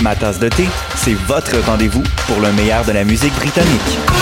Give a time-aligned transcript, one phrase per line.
[0.00, 4.21] Ma tasse de thé, c'est votre rendez-vous pour le meilleur de la musique britannique.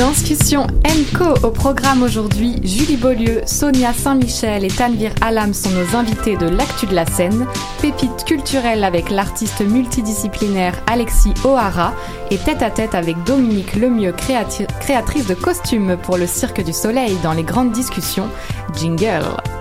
[0.00, 0.66] Danscussion
[1.14, 2.58] Co au programme aujourd'hui.
[2.64, 7.46] Julie Beaulieu, Sonia Saint-Michel et Tanvir Alam sont nos invités de l'actu de la scène.
[7.82, 11.92] Pépite culturelle avec l'artiste multidisciplinaire Alexis O'Hara
[12.30, 14.14] et tête à tête avec Dominique Lemieux,
[14.80, 18.30] créatrice de costumes pour le Cirque du Soleil dans les grandes discussions.
[18.74, 19.59] Jingle.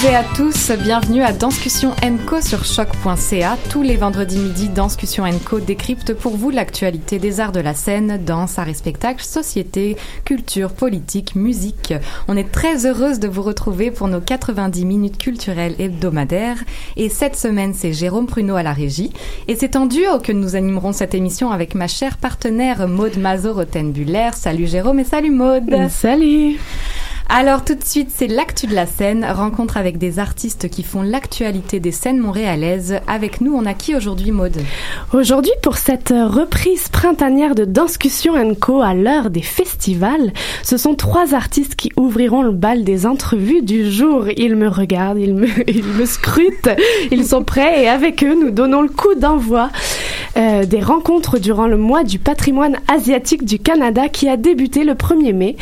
[0.00, 1.92] Toutes à tous, bienvenue à Danscussion
[2.26, 3.56] Co sur choc.ca.
[3.68, 8.20] Tous les vendredis midi, Danscussion Co décrypte pour vous l'actualité des arts de la scène,
[8.24, 11.94] danse, arts et spectacles, société, culture, politique, musique.
[12.28, 16.58] On est très heureuse de vous retrouver pour nos 90 minutes culturelles hebdomadaires.
[16.96, 19.12] Et cette semaine, c'est Jérôme Pruneau à la régie.
[19.48, 24.30] Et c'est en duo que nous animerons cette émission avec ma chère partenaire Maude Mazo-Rotenbuller.
[24.34, 25.88] Salut Jérôme et salut Maude.
[25.90, 26.56] Salut
[27.30, 31.02] Alors tout de suite, c'est l'actu de la scène, rencontre avec des artistes qui font
[31.02, 33.00] l'actualité des scènes montréalaises.
[33.06, 34.56] Avec nous, on a qui aujourd'hui, Maude
[35.12, 41.34] Aujourd'hui, pour cette reprise printanière de Danscussion Co à l'heure des festivals, ce sont trois
[41.34, 44.24] artistes qui ouvriront le bal des entrevues du jour.
[44.38, 46.70] Ils me regardent, ils me, scrutent,
[47.10, 49.68] ils sont prêts et avec eux, nous donnons le coup d'envoi
[50.38, 54.94] euh, des rencontres durant le mois du patrimoine asiatique du Canada qui a débuté le
[54.94, 55.56] 1er mai.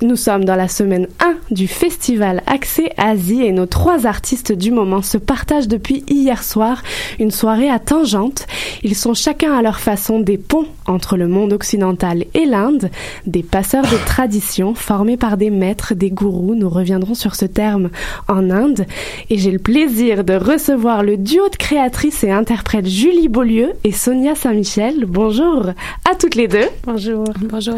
[0.00, 4.70] Nous sommes dans la semaine 1 du festival Accès Asie et nos trois artistes du
[4.70, 6.82] moment se partagent depuis hier soir
[7.18, 8.46] une soirée à tangente.
[8.82, 12.90] Ils sont chacun à leur façon des ponts entre le monde occidental et l'Inde,
[13.26, 16.54] des passeurs de tradition formés par des maîtres, des gourous.
[16.54, 17.90] Nous reviendrons sur ce terme
[18.28, 18.86] en Inde.
[19.30, 23.92] Et j'ai le plaisir de recevoir le duo de créatrices et interprètes Julie Beaulieu et
[23.92, 25.04] Sonia Saint-Michel.
[25.06, 25.66] Bonjour
[26.10, 26.68] à toutes les deux.
[26.84, 27.24] Bonjour.
[27.40, 27.76] Bonjour.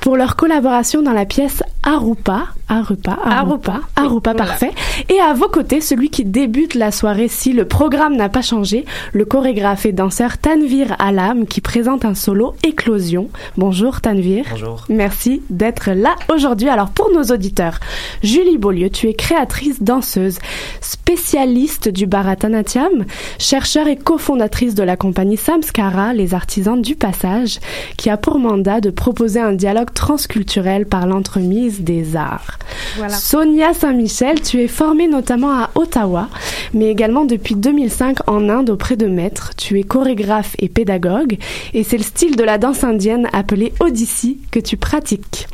[0.00, 2.48] pour leur collaboration dans la pièce Arupa.
[2.70, 4.70] Arupa, Arupa, Arupa, parfait.
[5.08, 8.84] Et à vos côtés, celui qui débute la soirée si le programme n'a pas changé,
[9.12, 13.28] le chorégraphe et danseur Tanvir Alam qui présente un solo Éclosion.
[13.56, 14.44] Bonjour Tanvir.
[14.52, 14.84] Bonjour.
[14.88, 16.68] Merci d'être là aujourd'hui.
[16.68, 17.80] Alors pour nos auditeurs,
[18.22, 20.38] Julie Beaulieu, tu es créatrice, danseuse,
[20.80, 23.04] spécialiste du Bharatanatyam,
[23.40, 27.58] chercheur et cofondatrice de la compagnie Samskara, les artisans du passage,
[27.96, 32.59] qui a pour mandat de proposer un dialogue transculturel par l'entremise des arts.
[32.96, 33.14] Voilà.
[33.14, 36.28] Sonia Saint-Michel, tu es formée notamment à Ottawa,
[36.74, 39.50] mais également depuis 2005 en Inde auprès de maîtres.
[39.56, 41.38] Tu es chorégraphe et pédagogue,
[41.74, 45.46] et c'est le style de la danse indienne appelé Odissi que tu pratiques.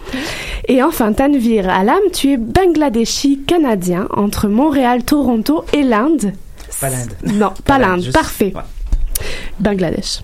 [0.69, 6.32] Et enfin, Tanvir Alam, tu es bangladeshi canadien entre Montréal, Toronto et l'Inde.
[6.81, 7.12] Pas l'Inde.
[7.35, 8.03] Non, pas l'Inde.
[8.03, 8.53] juste- Parfait.
[8.55, 8.62] ouais.
[9.61, 10.20] Bangladesh.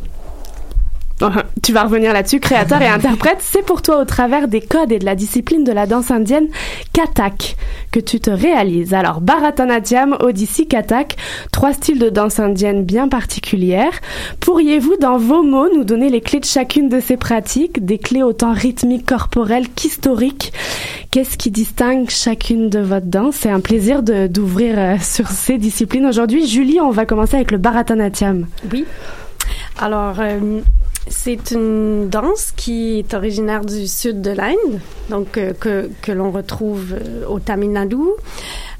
[1.62, 4.98] Tu vas revenir là-dessus, créateur et interprète, c'est pour toi au travers des codes et
[4.98, 6.48] de la discipline de la danse indienne
[6.92, 7.56] Kathak
[7.92, 8.94] que tu te réalises.
[8.94, 11.16] Alors, Bharatanatyam, Odissi, Kathak,
[11.52, 13.92] trois styles de danse indienne bien particulières.
[14.40, 18.22] Pourriez-vous, dans vos mots, nous donner les clés de chacune de ces pratiques, des clés
[18.22, 20.52] autant rythmiques, corporelles qu'historiques
[21.12, 23.36] Qu'est-ce qui distingue chacune de votre danse?
[23.36, 26.46] C'est un plaisir d'ouvrir euh, sur ces disciplines aujourd'hui.
[26.46, 28.46] Julie, on va commencer avec le Bharatanatyam.
[28.72, 28.86] Oui.
[29.78, 30.60] Alors, euh,
[31.08, 36.30] c'est une danse qui est originaire du sud de l'Inde, donc euh, que, que l'on
[36.30, 37.96] retrouve euh, au Tamil Nadu,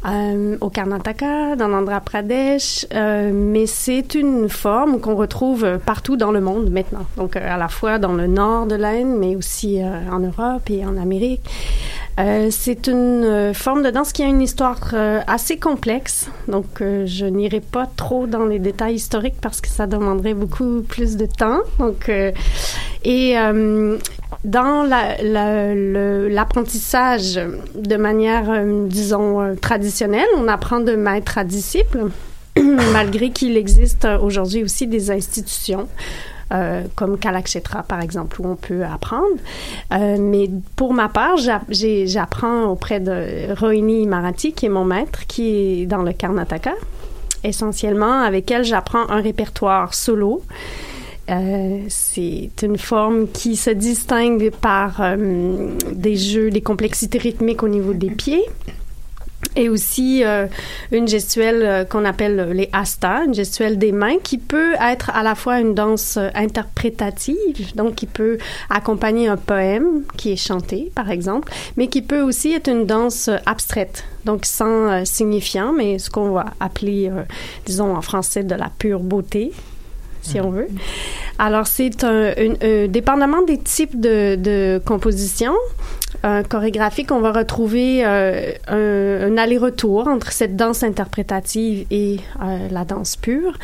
[0.05, 6.17] euh, au Karnataka, dans l'Andhra Pradesh, euh, mais c'est une forme qu'on retrouve euh, partout
[6.17, 7.07] dans le monde maintenant.
[7.17, 10.97] Donc, à la fois dans le nord de l'Inde, mais aussi en Europe et en
[10.97, 11.43] Amérique.
[12.21, 16.83] Euh, c'est une euh, forme de danse qui a une histoire euh, assez complexe, donc
[16.83, 21.17] euh, je n'irai pas trop dans les détails historiques parce que ça demanderait beaucoup plus
[21.17, 21.61] de temps.
[21.79, 22.31] Donc, euh,
[23.05, 23.35] et
[24.45, 25.75] dans la- la-
[26.29, 27.41] l'apprentissage
[27.75, 32.11] de manière, disons, traditionnelle, on apprend de maître à disciple,
[32.93, 35.89] malgré qu'il existe aujourd'hui aussi des institutions.
[36.53, 39.37] Euh, comme Kalakshetra, par exemple, où on peut apprendre.
[39.93, 45.83] Euh, mais pour ma part, j'apprends auprès de Rohini Marathi, qui est mon maître, qui
[45.83, 46.75] est dans le Karnataka.
[47.45, 50.43] Essentiellement, avec elle, j'apprends un répertoire solo.
[51.31, 55.03] Euh, c'est une forme qui se distingue par
[55.93, 58.45] des jeux, des complexités rythmiques au niveau des pieds
[59.57, 60.47] et aussi euh,
[60.91, 65.23] une gestuelle euh, qu'on appelle les asta, une gestuelle des mains qui peut être à
[65.23, 68.39] la fois une danse euh, interprétative, donc qui peut
[68.71, 73.29] accompagner un poème qui est chanté par exemple, mais qui peut aussi être une danse
[73.29, 77.11] euh, abstraite, donc sans signifiant, mais ce qu'on va appeler,
[77.67, 79.53] disons en français, de la pure beauté
[80.23, 80.69] si on veut.
[81.39, 85.55] Alors, c'est un, une- euh, dépendamment des types de, de compositions
[86.25, 92.69] euh, chorégraphiques, on va retrouver euh, un, un aller-retour entre cette danse interprétative et euh,
[92.71, 93.55] la danse pure.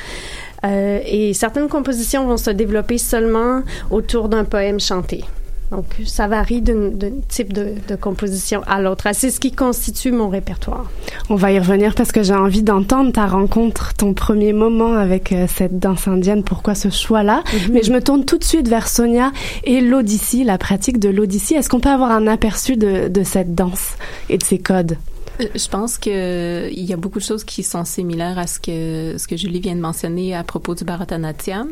[0.64, 5.25] Euh, et certaines compositions vont se développer seulement autour d'un poème chanté.
[5.70, 6.90] Donc, ça varie d'un
[7.28, 9.04] type de, de composition à l'autre.
[9.06, 10.90] Ah, C'est ce qui constitue mon répertoire.
[11.28, 15.32] On va y revenir parce que j'ai envie d'entendre ta rencontre, ton premier moment avec
[15.32, 16.42] euh, cette danse indienne.
[16.42, 17.42] Pourquoi ce choix-là?
[17.70, 19.30] Mais je me tourne tout de suite vers Sonia
[19.64, 21.54] et l'Odyssée, la pratique de l'Odyssée.
[21.56, 23.96] Est-ce qu'on peut avoir un aperçu de, de cette danse
[24.30, 24.96] et de ses codes?
[25.40, 29.17] Je pense que il y a beaucoup de choses qui sont similaires à ce que
[29.19, 31.69] ce que Julie vient de mentionner à propos du Bharatanatyam.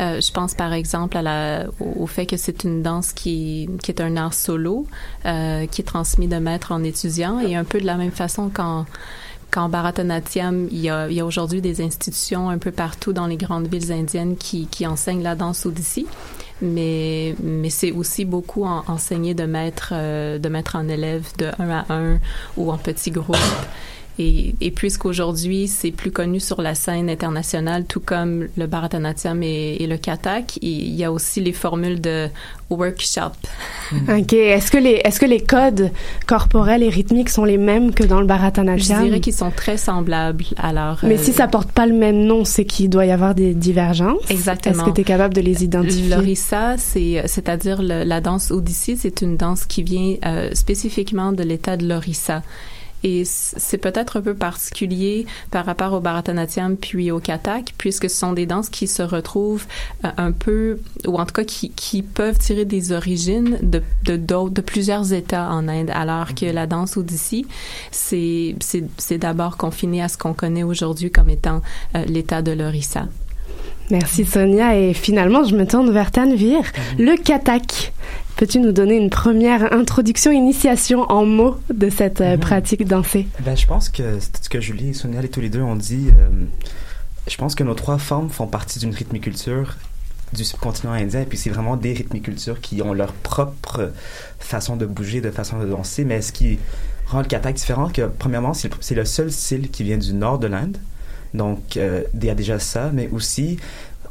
[0.00, 3.90] Euh, je pense par exemple à la, au, fait que c'est une danse qui qui
[3.90, 4.86] est un art solo
[5.26, 8.48] euh, qui est transmis de maître en étudiant et un peu de la même façon
[8.48, 8.86] qu'en
[9.50, 13.66] qu'en Bharatanatyam, il y a, a aujourd'hui des institutions un peu partout dans les grandes
[13.66, 16.06] villes indiennes qui, qui enseignent la danse Odissi.
[16.60, 21.50] Mais, mais c'est aussi beaucoup en, enseigné de maître, euh, de maître en élève de
[21.58, 22.18] un à un
[22.56, 23.36] ou en petits groupes.
[24.18, 29.76] Et, et puisqu'aujourd'hui, c'est plus connu sur la scène internationale, tout comme le Bharatanatyam et,
[29.80, 32.28] et le Kathak, il y a aussi les formules de
[32.68, 33.32] workshop.
[34.08, 34.32] Ok.
[34.34, 35.90] Est-ce que les est-ce que les codes
[36.26, 39.76] corporels et rythmiques sont les mêmes que dans le Je Bharatanatyam dirais qu'ils sont très
[39.76, 40.44] semblables.
[40.56, 43.34] Alors, Mais euh, si ça porte pas le même nom, c'est qu'il doit y avoir
[43.34, 44.30] des divergences.
[44.30, 44.74] Exactement.
[44.76, 46.08] Est-ce que tu es capable de les identifier?
[46.10, 51.42] L'orissa, c'est, c'est-à-dire le- la danse Odissi, c'est une danse qui vient euh, spécifiquement de
[51.42, 52.42] l'état de l'orissa.
[53.04, 58.16] Et c'est peut-être un peu particulier par rapport au Bharatanatyam puis au Kathak, puisque ce
[58.16, 59.66] sont des danses qui se retrouvent
[60.04, 64.60] euh, un peu, ou en tout cas qui, qui peuvent tirer des origines de, de,
[64.60, 67.46] plusieurs États en Inde, alors que la danse Odissi,
[67.90, 71.62] c'est, c'est, c'est d'abord confiné à ce qu'on connaît aujourd'hui comme étant
[71.96, 73.06] euh, l'état de l'orissa.
[73.90, 76.62] Merci Sonia et finalement je me tourne vers Tanvir.
[76.98, 77.92] Le katak.
[78.36, 83.28] Peux-tu nous donner une première introduction, initiation en mots de cette euh, pratique dansée?
[83.44, 85.76] Ben, je pense que c'est ce que Julie et Sonia et tous les deux ont
[85.76, 86.08] dit.
[86.08, 86.44] euh,
[87.28, 89.76] je pense que nos trois formes font partie d'une rythmiculture
[90.32, 93.92] du subcontinent indien et puis c'est vraiment des rythmicultures qui ont leur propre
[94.40, 96.58] façon de bouger, de façon de danser, mais ce qui
[97.06, 100.14] rend le kathak différent, que premièrement, c'est le, c'est le seul style qui vient du
[100.14, 100.78] nord de l'Inde.
[101.34, 103.58] Donc, euh, il y a déjà ça, mais aussi,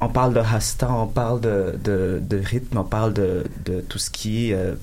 [0.02, 4.00] on parle de hasta, on parle de, de, de rythme, on parle de, de tout
[4.00, 4.74] ce qui est euh,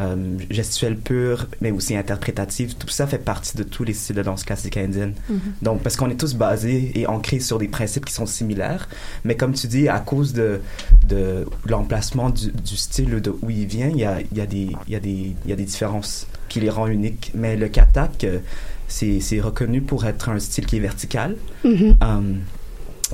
[0.00, 2.76] euh, gestuel pur, mais aussi interprétatif.
[2.76, 5.14] Tout ça fait partie de tous les styles de danse classique indienne.
[5.30, 5.40] Mhm.
[5.62, 8.88] Donc, parce qu'on est tous basés et ancrés sur des principes qui sont similaires,
[9.24, 10.60] mais comme tu dis, à cause de,
[11.08, 14.40] de l'emplacement du, du style ou de où il vient, il y a, il y,
[14.40, 17.30] a des, il y, a des, il y a des différences qui les rend uniques.
[17.34, 18.40] Mais le kathak, euh,
[18.88, 21.36] c'est reconnu pour être un style qui est vertical.
[21.64, 21.96] Mhm.
[22.02, 22.20] Euh,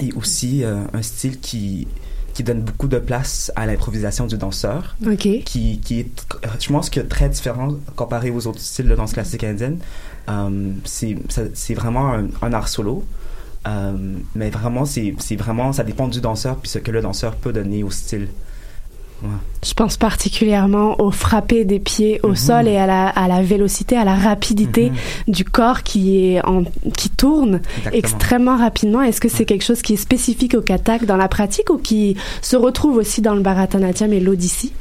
[0.01, 1.87] et aussi euh, un style qui,
[2.35, 4.97] qui donne beaucoup de place à l'improvisation du danseur.
[5.07, 5.29] Ok.
[5.45, 6.27] Qui, qui est,
[6.61, 9.79] je pense que très différent comparé aux autres styles de danse classique indienne.
[10.29, 13.05] Euh, c'est vraiment un, un art solo.
[13.67, 17.37] Euh, mais vraiment, c'est c'est vraiment, ça dépend du danseur puis ce que le danseur
[17.37, 18.29] peut donner au style.
[19.23, 19.29] Ouais.
[19.65, 22.37] Je pense particulièrement au frapper des pieds au Mhm.
[22.37, 24.91] sol et à la, à la vélocité, à la rapidité
[25.29, 26.65] du corps qui est en,
[26.97, 27.93] qui tourne Exactement.
[27.99, 29.03] extrêmement rapidement.
[29.03, 32.17] Est-ce que c'est quelque chose qui est spécifique au kathak dans la pratique ou qui
[32.41, 34.73] se retrouve aussi dans le Bharatanatyam et l'Odissi?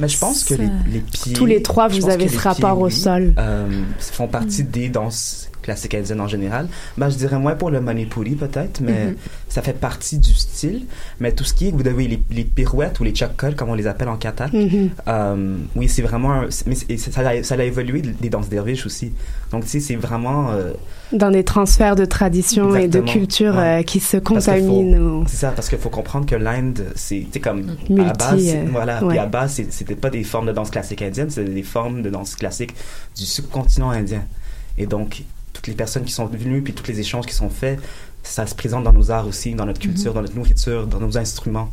[0.00, 1.32] Mais je pense que les, les pieds.
[1.34, 3.34] Tous les trois, vous avez ce les rapport pieds, au oui, sol.
[3.38, 3.66] euh,
[3.98, 6.68] font partie des danses classiques indiennes en général.
[6.98, 9.14] Ben, je dirais moins pour le manipuri peut-être, mais Mhm.
[9.48, 10.86] ça fait partie du style.
[11.20, 13.74] Mais tout ce qui est, vous devez les, les pirouettes ou les chakkals, comme on
[13.74, 14.90] les appelle en kathak, Mhm.
[15.08, 16.32] euh, oui, c'est vraiment.
[16.32, 19.12] un- mais ça, a, ça a évolué des danses derviches aussi.
[19.50, 20.50] Donc, tu sais, c'est vraiment.
[20.50, 20.72] euh,
[21.12, 23.80] Dans des transferts de tradition et de culture Ouais.
[23.80, 25.24] euh, qui se contaminent.
[25.26, 28.64] C'est ça, parce qu'il faut comprendre que l'Inde, c'est comme à Multi, base, c'est- euh,
[28.70, 29.08] voilà, ouais.
[29.10, 32.08] puis à base, c'était pas des formes de danse classique indienne, c'était des formes de
[32.10, 32.74] danse classique
[33.16, 34.22] du subcontinent indien.
[34.78, 37.80] Et donc, toutes les personnes qui sont venues, puis tous les échanges qui sont faits,
[38.22, 41.18] ça se présente dans nos arts aussi, dans notre culture, dans notre nourriture, dans nos
[41.18, 41.70] instruments.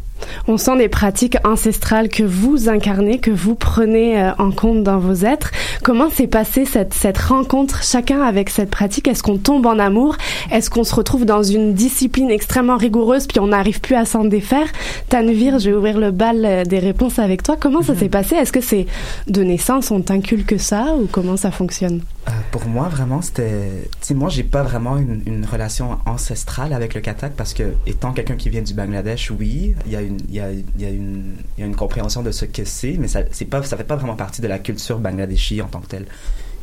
[0.48, 5.00] On sent des pratiques ancestrales que vous incarnez, que vous prenez euh, en compte dans
[5.00, 5.52] vos êtres.
[5.84, 9.08] Comment s'est passée cette, cette rencontre chacun avec cette pratique?
[9.08, 10.18] Est-ce qu'on tombe en amour?
[10.52, 14.26] Est-ce qu'on se retrouve dans une discipline extrêmement rigoureuse puis on n'arrive plus à s'en
[14.26, 14.68] défaire?
[15.08, 17.56] Tanvir, je vais ouvrir le bal euh, des réponses avec toi.
[17.58, 18.36] Comment ça s'est passé?
[18.36, 18.88] Est-ce que c'est
[19.28, 22.02] de naissance, on t'inculque ça ou comment ça fonctionne?
[22.28, 23.88] Euh, pour moi, vraiment, c'était.
[24.14, 26.39] Moi, j'ai pas vraiment une, une relation ancestrale
[26.74, 30.02] avec le kathak parce que, étant quelqu'un qui vient du Bangladesh, oui, il y a
[30.02, 32.46] une, il y a, il y a une, il y a une compréhension de ce
[32.46, 35.68] que c'est, mais ça, pas, ça fait pas vraiment partie de la culture bangladeshi en
[35.68, 36.06] tant que telle.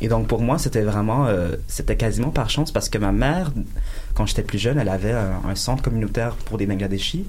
[0.01, 3.51] Et donc, pour moi, c'était vraiment, euh, c'était quasiment par chance parce que ma mère,
[4.13, 7.25] quand j'étais plus jeune, elle avait un, un centre communautaire pour des Bangladeshis.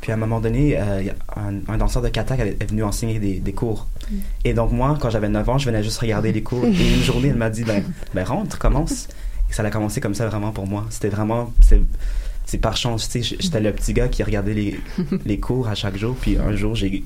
[0.00, 1.02] Puis à un moment donné, euh,
[1.36, 3.88] un, un danseur de avait- est venu enseigner des, des cours.
[4.44, 6.64] Et donc moi, quand j'avais 9 ans, je venais juste regarder les cours.
[6.66, 7.82] Et une journée, elle m'a dit, ben,
[8.14, 9.08] ben rentre, commence.
[9.50, 10.84] Et ça a commencé comme ça vraiment pour moi.
[10.90, 13.08] C'était vraiment, c'est, par chance.
[13.08, 14.80] Tu sais, j'étais le petit gars qui regardait les,
[15.26, 16.16] les cours à chaque jour.
[16.20, 17.02] Puis un jour, j'ai,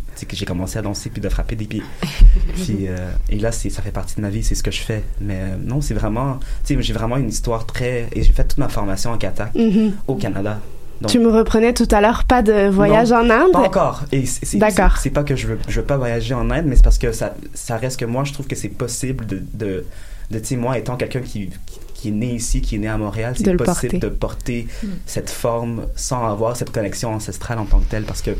[0.47, 1.83] commencé à danser puis de frapper des pieds.
[2.55, 5.03] Puis, euh, et là, ça fait partie de ma vie, c'est ce que je fais.
[5.21, 8.45] Mais euh, non, c'est vraiment, tu sais, j'ai vraiment une histoire très, et j'ai fait
[8.45, 9.93] toute ma formation en kathak Mhm.
[10.07, 10.59] au Canada.
[11.01, 13.53] Donc- Tu me reprenais tout à l'heure, pas de voyage non, en Inde?
[13.53, 14.03] Pas encore.
[14.13, 14.97] D'accord.
[14.99, 16.99] C'est c'est pas que je veux, je veux pas voyager en Inde, mais c'est parce
[16.99, 19.85] que ça, ça reste que moi, je trouve que c'est possible de, de,
[20.31, 22.89] de tu sais, moi, étant quelqu'un qui, qui, qui est né ici, qui est né
[22.89, 23.99] à Montréal, c'est le possible porter.
[23.99, 24.87] de porter Mm.
[25.07, 28.33] cette forme sans avoir cette connexion ancestrale en tant que telle, parce que,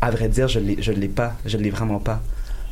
[0.00, 1.34] à vrai dire, je je l'ai pas.
[1.44, 2.20] Je l'ai vraiment pas.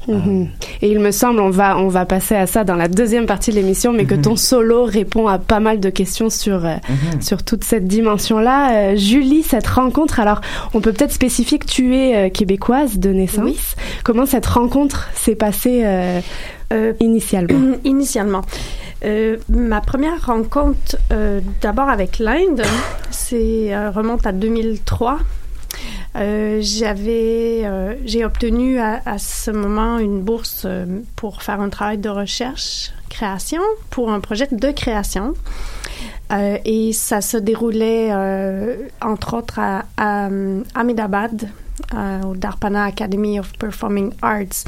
[0.06, 0.48] Mhm.
[0.80, 3.50] Et il me semble, on va, on va passer à ça dans la deuxième partie
[3.50, 7.20] de l'émission, mais que ton solo répond à pas mal de questions sur, euh, Mhm.
[7.20, 8.92] sur toute cette dimension-là.
[8.92, 10.40] Euh, Julie, cette rencontre, alors
[10.72, 13.74] on peut peut-être spécifier que tu es euh, québécoise de naissance.
[14.02, 16.20] Comment cette rencontre s'est passée euh,
[17.00, 17.76] initialement?
[17.84, 18.42] Initialement.
[19.04, 22.62] Euh, ma première rencontre, euh, d'abord avec l'Inde,
[23.10, 25.18] c'est euh, remonte à 2003.
[26.16, 27.64] Euh, j'avais,
[28.04, 30.66] j'ai obtenu à, ce moment une bourse
[31.14, 35.34] pour faire un travail de recherche, création, pour un projet de création.
[36.64, 38.12] Et ça se déroulait,
[39.00, 40.28] entre autres, à, à,
[40.74, 41.48] Ahmedabad,
[41.94, 44.64] au Darpana Academy of Performing Arts.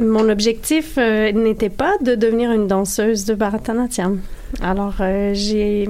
[0.00, 4.20] Mon objectif euh, n'était pas de devenir une danseuse de Bharatanatyam.
[4.60, 5.88] Alors, euh, j'ai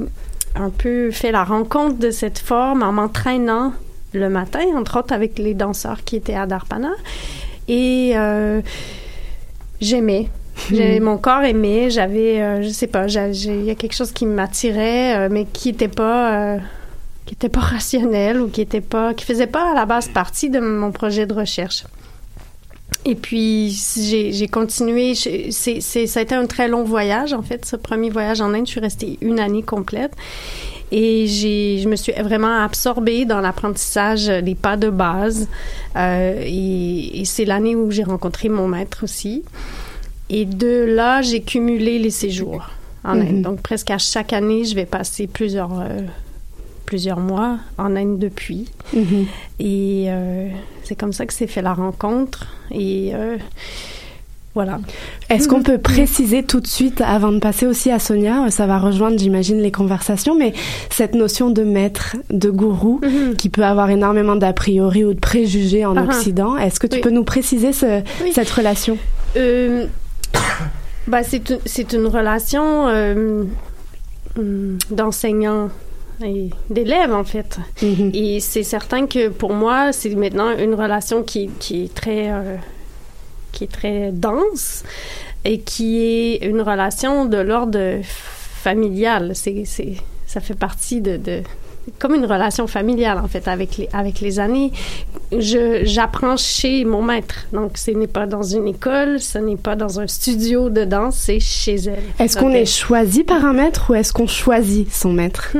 [0.55, 3.73] un peu fait la rencontre de cette forme en m'entraînant
[4.13, 6.93] le matin, entre autres avec les danseurs qui étaient à Darpana.
[7.69, 8.63] Et euh,
[9.81, 10.29] j'aimais.
[10.71, 11.01] J'ai-.
[11.01, 11.91] Mon corps aimait.
[11.91, 16.57] J'avais, je sais pas, il y a quelque chose qui m'attirait, mais qui était pas,
[17.27, 20.61] qui pas rationnel ou qui était pas, qui faisait pas à la base partie de
[20.61, 21.85] mon projet de recherche.
[23.09, 25.15] Et puis, j'ai continué.
[25.15, 28.67] c'est, ça a été un très long voyage, en fait, ce premier voyage en Inde.
[28.67, 30.13] Je suis restée une année complète.
[30.91, 35.49] Et j'ai, je me suis vraiment absorbée dans l'apprentissage des pas de base.
[35.97, 39.45] Euh, et, et c'est l'année où j'ai rencontré mon maître aussi.
[40.29, 42.71] Et de là, j'ai cumulé les séjours
[43.05, 43.21] en Mhm.
[43.29, 43.43] Inde.
[43.43, 46.01] Donc, presque à chaque année, je vais passer plusieurs, euh,
[46.87, 48.71] plusieurs mois en Inde depuis.
[48.95, 49.27] Mhm.
[49.59, 50.49] Et euh,
[50.85, 52.47] c'est comme ça que s'est fait la rencontre.
[52.71, 53.37] Et euh,
[54.55, 54.79] voilà.
[55.29, 58.79] Est-ce qu'on peut préciser tout de suite, avant de passer aussi à Sonia, ça va
[58.79, 60.55] rejoindre, j'imagine, les conversations, mais
[60.89, 63.01] cette notion de maître, de gourou,
[63.37, 66.17] qui peut avoir énormément d'a priori ou de préjugés en Ah ah.
[66.17, 67.03] Occident, est-ce que tu Oui.
[67.03, 68.33] peux nous préciser ce- Oui.
[68.33, 68.97] cette relation?
[69.37, 69.85] Euh,
[71.07, 73.45] bah, c'est une, relation euh,
[74.39, 75.69] hum, d'enseignant
[76.25, 77.59] et d'élève, en fait.
[77.83, 78.11] Mhm.
[78.15, 82.31] Et c'est certain que pour moi, c'est maintenant une relation qui, qui est très...
[82.31, 82.57] euh,
[83.53, 84.85] qui est très dense
[85.45, 89.35] et qui est une relation de l'ordre familial.
[89.35, 89.95] C'est, c'est,
[90.27, 91.43] ça fait partie de, de
[91.99, 94.73] comme une relation familiale en fait avec les avec les années.
[95.33, 97.47] Je j'apprends chez mon maître.
[97.53, 101.17] Donc ce n'est pas dans une école, ce n'est pas dans un studio de danse,
[101.17, 102.03] c'est chez elle.
[102.19, 105.53] Est-ce qu'on est choisi par un maître ou est-ce qu'on choisit son maître?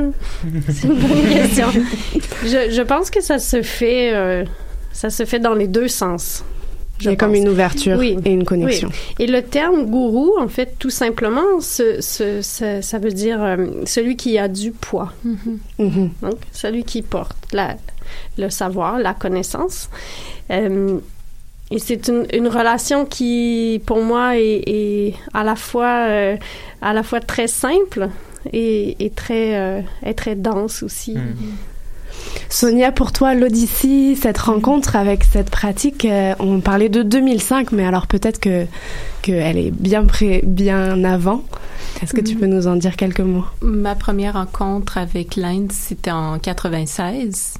[0.69, 1.67] C'est une bonne question.
[2.43, 4.43] je, je pense que ça se fait euh,
[4.91, 6.43] ça se fait dans les deux sens.
[6.99, 8.17] Il y a comme une ouverture Oui.
[8.25, 8.89] et une connexion.
[8.89, 9.25] Oui.
[9.25, 13.67] Et le terme gourou, en fait, tout simplement, ce, ce- ce- ça veut dire euh,
[13.85, 15.13] celui qui a du poids.
[15.23, 16.09] Mhm.
[16.21, 17.75] Donc, celui qui porte la,
[18.37, 19.89] le savoir, la connaissance.
[20.49, 20.97] Euh,
[21.69, 26.35] et c'est une, une relation qui, pour moi, est, est à la fois euh,
[26.81, 28.09] à la fois très simple
[28.53, 29.81] et, et très euh,
[30.37, 31.15] dense aussi.
[32.49, 37.85] Sonia, pour toi, l'Odyssée, cette rencontre avec cette pratique, euh, on parlait de 2005, mais
[37.85, 38.65] alors peut-être que
[39.21, 41.43] qu'elle est bien près, bien avant.
[42.01, 42.39] Est-ce que tu Mhm.
[42.39, 43.45] peux nous en dire quelques mots?
[43.61, 47.55] Ma première rencontre avec l'Inde, c'était en 96.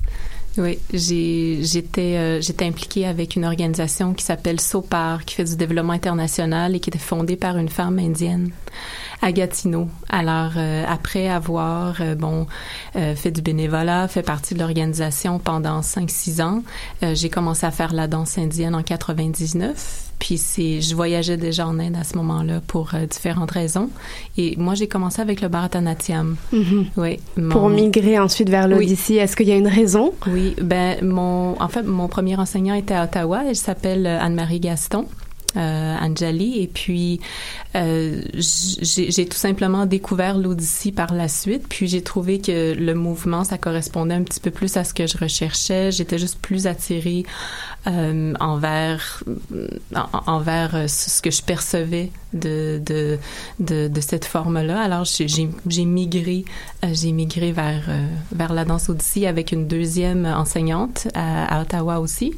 [0.59, 5.93] Oui, j'étais euh, j'étais impliquée avec une organisation qui s'appelle SOPAR, qui fait du développement
[5.93, 8.49] international et qui était fondée par une femme indienne
[9.21, 9.87] à Gatineau.
[10.09, 12.45] Alors, euh, après avoir euh, bon
[12.95, 16.63] euh, fait du bénévolat, fait partie de l'organisation pendant 5-6 ans,
[17.03, 20.03] euh, j'ai commencé à faire la danse indienne en 99.
[20.19, 23.89] Puis c'est, je voyageais déjà en Inde à ce moment-là pour euh, différentes raisons.
[24.37, 26.35] Et moi, j'ai commencé avec le Bharatanatyam.
[26.51, 26.85] Mhm.
[26.97, 27.19] Oui.
[27.51, 28.71] Pour migrer ensuite vers Oui.
[28.71, 30.13] l'Odyssée, est-ce qu'il y a une raison?
[30.25, 33.43] Oui, ben mon, en fait, mon premier enseignant était à Ottawa.
[33.47, 35.05] Elle s'appelle Anne-Marie Gaston.
[35.57, 36.61] Euh, Anjali.
[36.61, 37.19] Et puis
[37.75, 41.65] euh, j'ai tout simplement découvert l'Odyssée par la suite.
[41.67, 45.07] Puis j'ai trouvé que le mouvement ça correspondait un petit peu plus à ce que
[45.07, 45.91] je recherchais.
[45.91, 47.23] J'étais juste plus attirée
[47.87, 49.23] euh, envers
[49.95, 53.17] en- envers ce que je percevais de de
[53.59, 56.43] de, cette forme là alors j'ai migré
[57.13, 57.83] migré vers
[58.31, 62.33] vers la danse Odyssée avec une deuxième enseignante à Ottawa aussi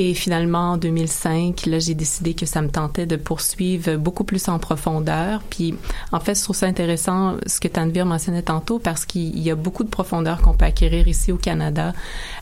[0.00, 4.46] et finalement, en 2005, là, j'ai décidé que ça me tentait de poursuivre beaucoup plus
[4.48, 5.42] en profondeur.
[5.50, 5.74] Puis,
[6.12, 9.56] en fait, je trouve ça intéressant ce que Tanvir mentionnait tantôt parce qu'il y a
[9.56, 11.94] beaucoup de profondeur qu'on peut acquérir ici au Canada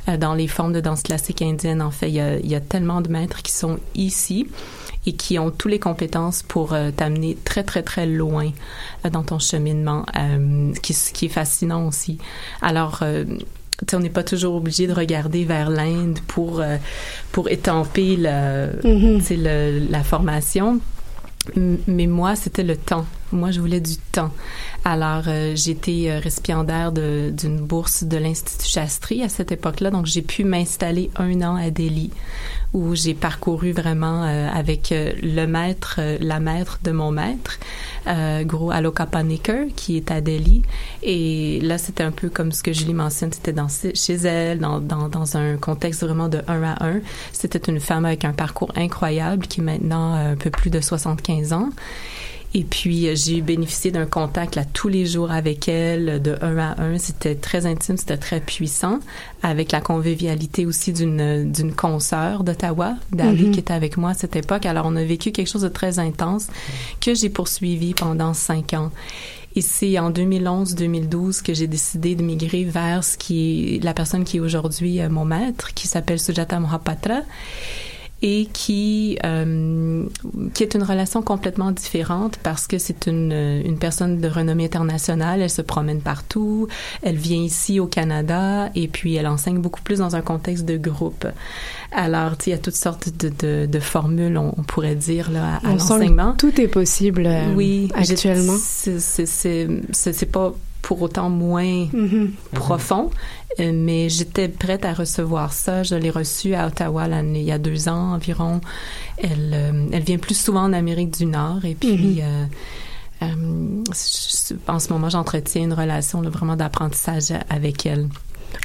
[0.06, 1.80] euh, dans les formes de danse classique indienne.
[1.80, 4.46] En fait, il y a, tellement de maîtres qui sont ici
[5.06, 8.50] et qui ont toutes les compétences pour euh, t'amener très, très, très loin
[9.04, 12.18] euh, dans ton cheminement, euh, qui, qui est fascinant aussi.
[12.60, 13.02] Alors,
[13.80, 16.76] tu sais, on n'est pas toujours obligé de regarder vers l'Inde pour euh,
[17.32, 19.20] pour étamper le, Mhm.
[19.30, 20.80] le- la formation.
[21.56, 23.06] M- Mais moi, c'était le temps.
[23.32, 24.30] Moi, je voulais du temps.
[24.84, 29.90] Alors, euh, j'étais euh, récipiendaire d'une bourse de l'Institut Shastri à cette époque-là.
[29.90, 32.10] Donc, j'ai pu m'installer un an à Delhi,
[32.72, 37.58] où j'ai parcouru vraiment euh, avec euh, le maître, euh, la maître de mon maître,
[38.06, 40.62] euh, Guru Aloka Panicker, qui est à Delhi.
[41.02, 44.78] Et là, c'était un peu comme ce que Julie mentionne, c'était dans, chez elle, dans,
[44.78, 47.00] dans, dans un contexte vraiment de un à un.
[47.32, 51.52] C'était une femme avec un parcours incroyable qui est maintenant un peu plus de 75
[51.52, 51.70] ans.
[52.58, 56.56] Et puis, euh, j'ai bénéficié d'un contact là tous les jours avec elle, de un
[56.56, 56.96] à un.
[56.96, 58.98] C'était très intime, c'était très puissant,
[59.42, 63.52] avec la convivialité aussi d'une d'une consoeur d'Ottawa, Dali, Mhm.
[63.52, 64.64] qui était avec moi à cette époque.
[64.64, 66.46] Alors, on a vécu quelque chose de très intense
[67.02, 68.90] que j'ai poursuivi pendant cinq ans.
[69.54, 74.24] Et c'est en 2011-2012 que j'ai décidé de migrer vers ce qui est la personne
[74.24, 77.20] qui est aujourd'hui euh, mon maître, qui s'appelle Sujata Mohapatra.
[78.28, 80.04] Et qui euh,
[80.52, 83.30] qui est une relation complètement différente parce que c'est une
[83.64, 85.42] une personne de renommée internationale.
[85.42, 86.66] Elle se promène partout.
[87.02, 90.76] Elle vient ici au Canada et puis elle enseigne beaucoup plus dans un contexte de
[90.76, 91.24] groupe.
[91.92, 95.60] Alors, il y a toutes sortes de, de, de formules, on, on, pourrait dire, là,
[95.62, 96.34] à, à l'enseignement.
[96.36, 98.56] Tout est possible euh, oui, actuellement.
[98.58, 100.52] C'est pas
[100.86, 102.26] pour autant moins mm -hmm.
[102.54, 103.10] profond,
[103.58, 105.82] euh, mais j'étais prête à recevoir ça.
[105.82, 108.60] Je l'ai reçu à Ottawa il y a deux ans environ.
[109.18, 111.96] Elle, euh, elle vient plus souvent en Amérique du Nord et puis.
[111.96, 112.48] Mm -hmm.
[113.22, 118.04] euh, en ce moment, j'entretiens une relation là, vraiment d'apprentissage avec elle.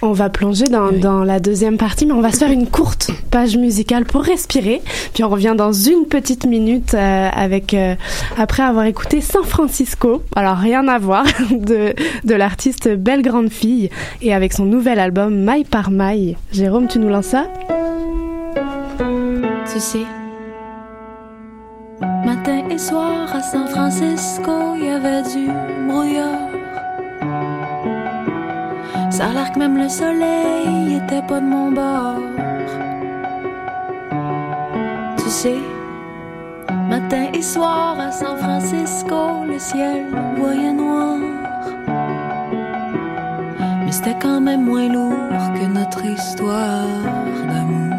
[0.03, 0.99] On va plonger dans, oui.
[0.99, 4.81] dans, la deuxième partie, mais on va se faire une courte page musicale pour respirer.
[5.13, 7.95] Puis on revient dans une petite minute euh, avec euh,
[8.37, 10.23] après avoir écouté San Francisco.
[10.35, 13.89] Alors rien à voir de, de l'artiste Belle Grande Fille
[14.21, 16.37] et avec son nouvel album Maille par Maille.
[16.51, 17.45] Jérôme, tu nous lances ça?
[19.71, 20.05] Tu sais,
[22.25, 25.47] matin et soir à San Francisco, il y avait du
[25.87, 26.60] brouillard.
[29.21, 32.17] Ça l'air que même le soleil était pas de mon bord.
[35.19, 35.59] Tu sais,
[36.89, 40.07] matin et soir à San Francisco, le ciel
[40.37, 41.17] voyait noir.
[43.85, 46.87] Mais c'était quand même moins lourd que notre histoire
[47.47, 47.93] d'amour.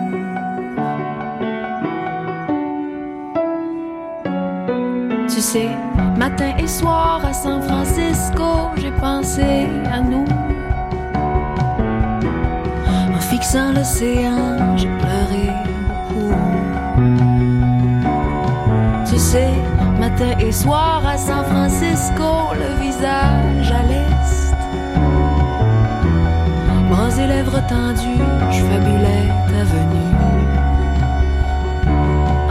[5.28, 5.70] Tu sais,
[6.18, 10.24] matin et soir à San Francisco, j'ai pensé à nous
[13.42, 15.50] fixant l'océan, j'ai pleuré
[15.88, 16.32] beaucoup.
[19.04, 19.50] Tu sais,
[19.98, 22.30] matin et soir à San Francisco,
[22.62, 24.54] le visage à l'est.
[26.88, 30.14] Bras et lèvres tendues, je fabulais ta venue.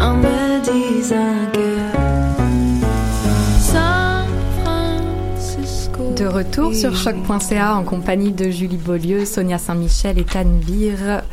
[0.07, 0.39] En me
[0.71, 1.60] disant que
[6.21, 11.23] De retour sur choc.ca en compagnie de Julie Beaulieu, Sonia Saint-Michel et Tanvir.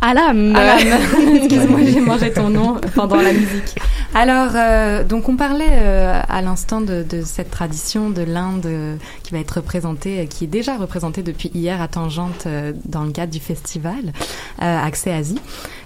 [0.00, 0.56] Alam.
[0.56, 0.78] Alam.
[1.34, 3.76] Excuse-moi, j'ai mangé ton nom pendant la musique.
[4.14, 8.96] Alors, euh, donc on parlait euh, à l'instant de, de, cette tradition de l'Inde euh,
[9.22, 12.48] qui va être représentée, qui est déjà représentée depuis hier à Tangente
[12.86, 14.14] dans le cadre du festival
[14.58, 15.40] Accès Asie.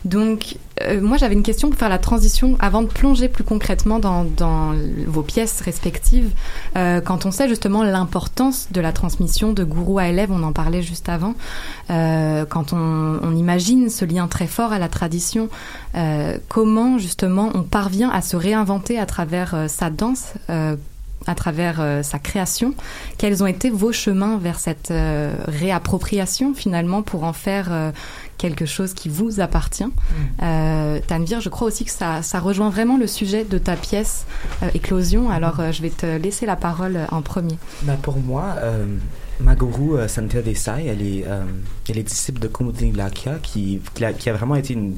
[0.04, 0.54] Donc,
[1.00, 4.26] moi j'avais une question pour faire la transition avant de plonger plus concrètement dans,
[5.06, 6.30] vos pièces respectives.
[6.74, 10.82] quand on sait justement l'importance de la transmission de gourou à élève, on en parlait
[10.82, 11.34] juste avant,
[11.88, 15.48] quand on, imagine ce lien très fort à la tradition,
[16.48, 20.76] comment justement on parvient à se réinventer à travers euh, sa danse, euh,
[21.26, 22.74] à travers euh, sa création?
[23.18, 24.92] Quels ont été vos chemins vers cette
[25.46, 27.92] réappropriation finalement pour en faire
[28.40, 29.84] quelque chose qui vous appartient.
[29.84, 31.00] Mm.
[31.06, 34.24] Tanvir, je crois aussi que ça, ça, rejoint vraiment le sujet de ta pièce
[34.74, 35.30] Éclosion.
[35.30, 37.58] Alors, je vais te laisser la parole en premier.
[37.82, 38.56] Ben pour moi,
[39.40, 41.44] ma gourou euh, Santhia Desai, elle est, euh,
[41.88, 44.96] elle est disciple de Kumudin Lakya, qui, qui a, qui, a, vraiment été une,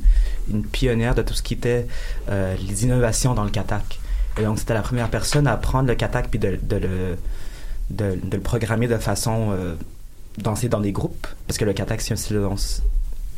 [0.50, 1.86] une, pionnière de tout ce qui était
[2.28, 4.00] euh, les innovations dans le katak.
[4.38, 7.16] Et donc, c'était la première personne à prendre le katak puis de, de, le,
[7.90, 9.74] de, de, le programmer de façon euh,
[10.38, 12.82] danser dans des groupes, parce que le katak, c'est un style de danse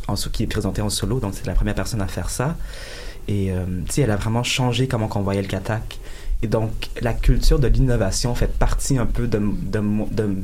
[0.08, 2.56] en, qui est présenté en solo, donc c'est la première personne à faire ça.
[3.28, 3.64] Et, euh,
[3.96, 5.98] elle a vraiment changé comment on voyait le katak.
[6.42, 9.80] Et donc, la culture de l'innovation fait partie un peu de, de,
[10.12, 10.36] de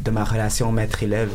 [0.00, 1.30] de ma relation maître-élève,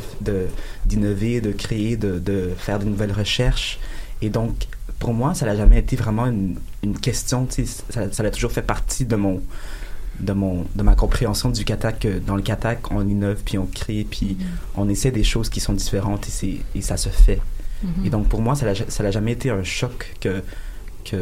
[0.86, 3.78] d'innover, de créer, de, de faire de nouvelles recherches.
[4.22, 4.68] Et donc,
[5.00, 7.46] pour moi, ça n'a jamais été vraiment une, une question,
[7.90, 9.42] ça, ça a toujours fait partie de mon,
[10.20, 14.06] de mon de ma compréhension du katak dans le katak on innove puis on crée
[14.10, 14.82] puis mm -hmm.
[14.82, 17.40] on essaie des choses qui sont différentes et c'est et ça se fait
[17.84, 18.06] mm -hmm.
[18.06, 18.66] et donc pour moi ça
[19.04, 20.34] n'a jamais été un choc que
[21.10, 21.20] que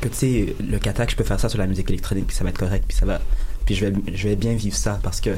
[0.00, 2.44] que tu sais le katak je peux faire ça sur la musique électronique puis ça
[2.44, 3.20] va être correct puis ça va
[3.64, 5.30] puis je vais je vais bien vivre ça parce que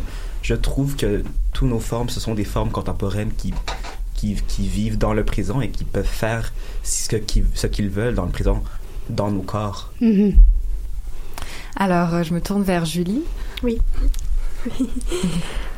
[0.49, 1.11] je trouve que
[1.53, 3.53] tous nos formes ce sont des formes contemporaines qui
[4.17, 6.45] qui, qui vivent dans le présent et qui peuvent faire
[6.83, 8.63] ce qu'ils ce qu'ils veulent dans le présent
[9.21, 10.33] dans nos corps mm -hmm.
[11.77, 13.23] Alors, euh, je me tourne vers Julie.
[13.63, 13.79] Oui.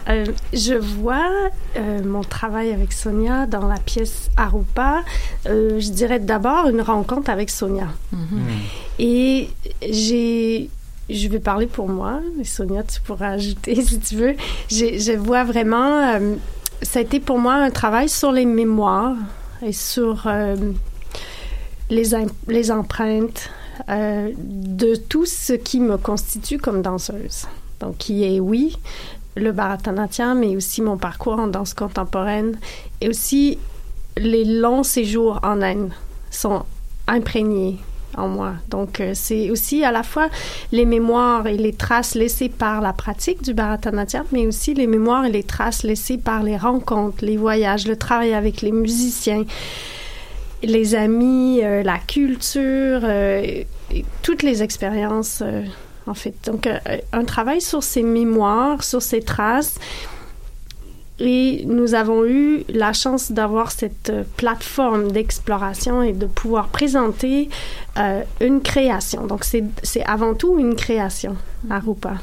[0.08, 1.30] euh, je vois
[1.76, 5.02] euh, mon travail avec Sonia dans la pièce Arupa.
[5.46, 7.88] Euh, je dirais d'abord une rencontre avec Sonia.
[8.12, 9.00] Mm -hmm.
[9.00, 9.50] Et
[9.82, 10.70] j'ai
[11.10, 14.34] je vais parler pour moi, mais Sonia, tu pourras ajouter si tu veux.
[14.70, 16.34] Je vois vraiment, euh,
[16.82, 19.16] ça a été pour moi un travail sur les mémoires
[19.62, 20.56] et sur euh,
[21.90, 22.10] les,
[22.46, 23.50] les empreintes
[23.88, 27.46] euh, de tout ce qui me constitue comme danseuse.
[27.80, 28.76] Donc, qui est, oui,
[29.36, 32.58] le Bharatanatyam, mais aussi mon parcours en danse contemporaine
[33.00, 33.58] et aussi
[34.16, 35.92] les longs séjours en Inde.
[36.30, 36.64] sont
[37.06, 37.78] imprégnés
[38.16, 38.54] en moi.
[38.68, 40.28] Donc, euh, c'est aussi à la fois
[40.72, 45.24] les mémoires et les traces laissées par la pratique du Bharatanatyam, mais aussi les mémoires
[45.24, 49.44] et les traces laissées par les rencontres, les voyages, le travail avec les musiciens,
[50.62, 53.62] les amis, euh, la culture, euh,
[54.22, 55.64] toutes les expériences, euh,
[56.06, 56.34] en fait.
[56.46, 56.68] Donc,
[57.12, 59.78] un travail sur ces mémoires, sur ces traces.
[61.20, 67.48] Et nous avons eu la chance d'avoir cette plateforme d'exploration et de pouvoir présenter
[68.40, 69.26] une création.
[69.26, 71.36] Donc, c'est avant tout une création,
[71.68, 72.18] Arupa.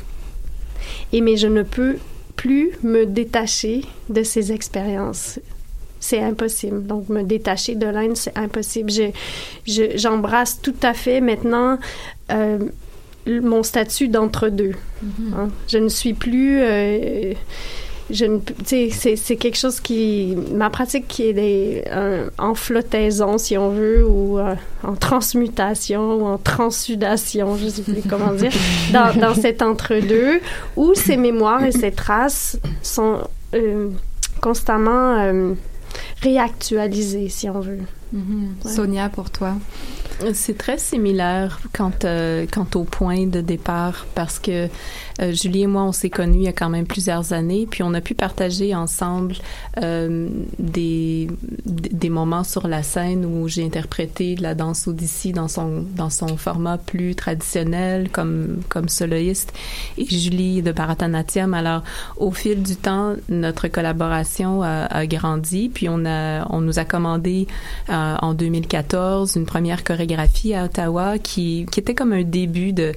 [1.12, 1.98] Et mais je ne peux
[2.38, 5.40] plus me détacher de ces expériences.
[6.08, 6.86] C'est impossible.
[6.86, 8.92] Donc, me détacher de l'Inde, c'est impossible.
[8.92, 9.12] Je-
[9.66, 11.80] je- J'embrasse tout à fait maintenant
[12.32, 12.60] euh,
[13.28, 14.74] mon statut d'entre-deux.
[15.36, 15.50] Hein?
[15.68, 16.62] Je ne suis plus...
[16.62, 17.34] euh,
[18.12, 23.58] je ne, c'est, quelque chose qui, ma pratique qui est des, un- en flottaison, si
[23.58, 28.52] on veut, ou euh, en transmutation, ou en transsudation, je sais plus comment dire,
[28.94, 30.40] dans, dans cet entre-deux,
[30.76, 33.22] où ces mémoires et ces traces sont
[33.56, 33.90] euh,
[34.40, 35.54] constamment euh,
[36.22, 37.80] réactualisées, si on veut.
[38.14, 38.72] Ouais.
[38.72, 39.54] Sonia, pour toi?
[40.34, 44.70] C'est très similaire quant, euh, quant au point de départ parce que
[45.22, 47.84] euh, Julie et moi, on s'est connus il y a quand même plusieurs années, puis
[47.84, 49.36] on a pu partager ensemble
[49.82, 51.28] euh, des,
[51.66, 56.38] des moments sur la scène où j'ai interprété la danse Odyssey dans son, dans son
[56.38, 59.54] format plus traditionnel comme, comme soloiste
[59.98, 61.54] et Julie de Bharatanatyam.
[61.54, 61.84] Alors,
[62.18, 66.86] au fil du temps, notre collaboration a, a grandi, puis on, a, on nous a
[66.86, 67.48] commandé
[67.90, 72.94] euh, en 2014 une première chorégraphie à Ottawa qui, qui était comme un début de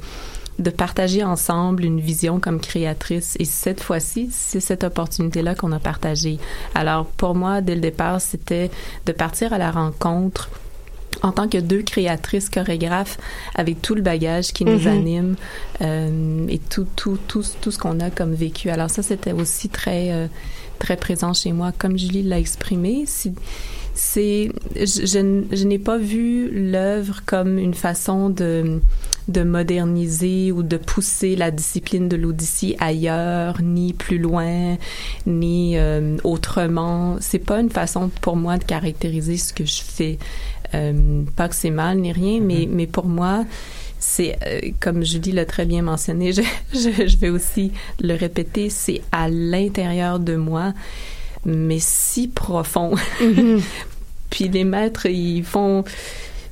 [0.58, 3.36] de partager ensemble une vision comme créatrice.
[3.38, 6.38] Et cette fois-ci, c'est cette opportunité-là qu'on a partagée.
[6.74, 8.70] Alors, pour moi, dès le départ, c'était
[9.06, 10.50] de partir à la rencontre
[11.22, 13.18] en tant que deux créatrices chorégraphes
[13.54, 14.86] avec tout le bagage qui nous Mhm.
[14.86, 15.36] anime
[15.80, 18.70] euh, et tout tout tout tout ce qu'on a comme vécu.
[18.70, 20.26] Alors ça c'était aussi très euh,
[20.78, 23.04] très présent chez moi comme Julie l'a exprimé.
[23.06, 23.32] C'est
[23.94, 25.06] c'est je,
[25.50, 28.80] je n'ai pas vu l'œuvre comme une façon de
[29.28, 34.76] de moderniser ou de pousser la discipline de l'Odyssée ailleurs, ni plus loin,
[35.26, 37.16] ni euh, autrement.
[37.20, 40.18] C'est pas une façon pour moi de caractériser ce que je fais.
[40.74, 43.44] Euh, pas que c'est mal ni rien, mais mais pour moi
[43.98, 48.70] c'est euh, comme Julie l'a très bien mentionné, je, je, je vais aussi le répéter,
[48.70, 50.72] c'est à l'intérieur de moi,
[51.44, 52.94] mais si profond.
[54.30, 55.84] Puis les maîtres, ils font,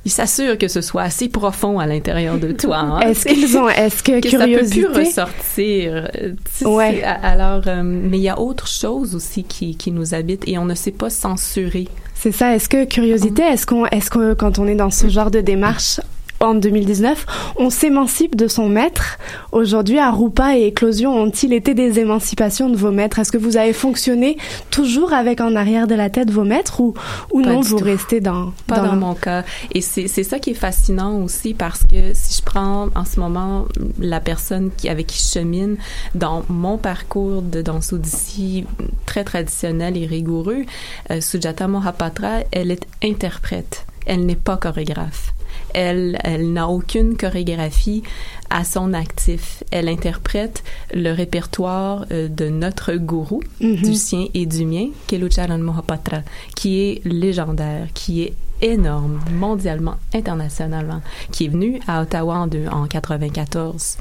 [0.07, 2.77] ils s'assurent que ce soit assez profond à l'intérieur de toi.
[2.77, 2.99] hein.
[3.01, 6.09] Est-ce qu'ils ont- est-ce que ça peut plus curiosité- ressortir.
[6.15, 6.31] euh,
[6.65, 7.03] Ouais.
[7.03, 10.63] Alors, euh, mais il y a autre chose aussi qui, qui nous habite et on
[10.65, 11.89] ne sait pas censurer.
[12.15, 12.55] C'est ça.
[12.55, 15.99] Est-ce que curiosité, est-ce qu'on, est-ce que quand on est dans ce genre de démarche
[16.39, 17.25] en 2019,
[17.57, 19.17] on s'émancipe de son maître
[19.51, 23.19] Aujourd'hui, Arupa et Éclosion ont-ils été des émancipations de vos maîtres?
[23.19, 24.37] Est-ce que vous avez fonctionné
[24.71, 26.93] toujours avec en arrière de la tête vos maîtres ou,
[27.31, 27.83] ou Pas non, vous tout.
[27.83, 28.53] restez dans...
[28.67, 29.43] Pas dans, mon cas.
[29.73, 33.19] Et c'est c'est ça qui est fascinant aussi parce que si je prends en ce
[33.19, 33.65] moment
[33.99, 35.77] la personne qui, avec qui je chemine
[36.15, 38.65] dans mon parcours de danse Odyssey
[39.05, 40.65] très traditionnel et rigoureux,
[41.11, 43.85] euh, Sujata Mohapatra, elle est interprète.
[44.05, 45.33] Elle n'est pas chorégraphe.
[45.73, 48.03] Elle, elle n'a aucune chorégraphie
[48.49, 49.63] à son actif.
[49.71, 53.75] Elle interprète le répertoire euh, de notre gourou, Mhm.
[53.81, 56.21] du sien et du mien, Kelucharan Mohapatra,
[56.55, 61.01] qui est légendaire, qui est énorme, mondialement, internationalement,
[61.31, 63.97] qui est venu à Ottawa en, deux- en 94.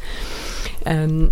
[0.87, 1.27] Euh,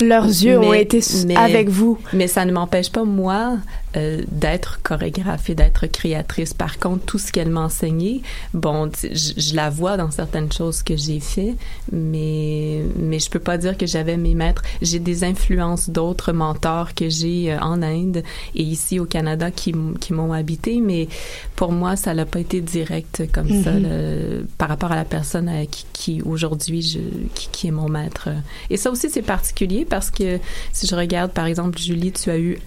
[0.00, 1.98] Leurs yeux ont été mais- avec vous.
[2.12, 3.58] Mais ça ne m'empêche pas, moi,
[3.96, 6.52] euh, d'être chorégraphe et d'être créatrice.
[6.52, 10.96] Par contre, tout ce qu'elle m'a enseigné, bon, je, la vois dans certaines choses que
[10.96, 11.54] j'ai fait,
[11.92, 14.62] mais, mais je peux pas dire que j'avais mes maîtres.
[14.82, 18.24] J'ai des influences d'autres mentors que j'ai euh, en Inde
[18.56, 21.06] et ici au Canada qui, qui m'ont habité, mais
[21.56, 23.82] pour moi, ça n'a pas été direct comme ça, Mhm.
[23.82, 26.98] le- par rapport à la personne euh, qui, qui aujourd'hui,
[27.34, 28.28] qui, qui est mon maître.
[28.70, 30.38] Et ça aussi, c'est particulier parce que
[30.72, 32.58] si je regarde, par exemple, Julie, tu as eu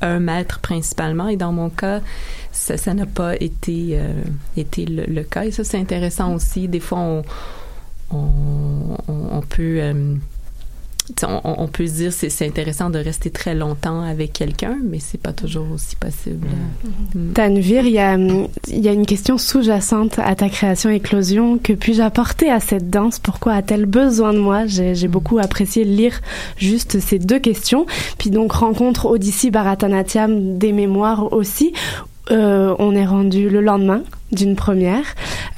[0.00, 2.00] un maître principalement et dans mon cas
[2.52, 4.12] ça n'a pas été euh,
[4.56, 7.22] été le, le cas et ça c'est intéressant aussi des fois on
[8.10, 10.14] on, on, peut euh,
[11.22, 14.98] on, on peut se dire c'est c'est intéressant de rester très longtemps avec quelqu'un mais
[15.00, 16.48] c'est pas toujours aussi possible
[17.14, 17.32] Mm.
[17.32, 21.58] Tanvir, il y a, il y a une question sous-jacente à ta création éclosion.
[21.58, 23.18] Que puis-je apporter à cette danse?
[23.18, 24.66] Pourquoi a-t-elle besoin de moi?
[24.66, 26.20] J'ai j'ai beaucoup apprécié lire
[26.56, 27.86] juste ces deux questions.
[28.18, 31.72] Puis donc rencontre Odyssey Bharatanatyam des mémoires aussi.
[32.30, 35.04] Euh, on est rendu le lendemain d'une première.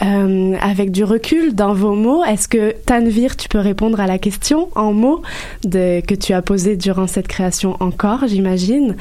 [0.02, 4.18] Euh, avec du recul dans vos mots, est-ce que Tanvir, tu peux répondre à la
[4.18, 5.22] question en mots
[5.64, 8.96] que tu as posée durant cette création encore, j'imagine?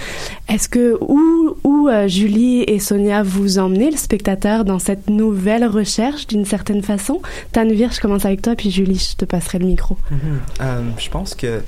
[0.47, 5.65] Est-ce que où, où euh, Julie et Sonia vous emmenez le spectateur dans cette nouvelle
[5.65, 7.21] recherche d'une certaine façon?
[7.51, 9.97] Tanvir, je commence avec toi, puis Julie, je te passerai le micro.
[10.09, 10.19] Mhm.
[10.61, 11.61] Euh, je pense que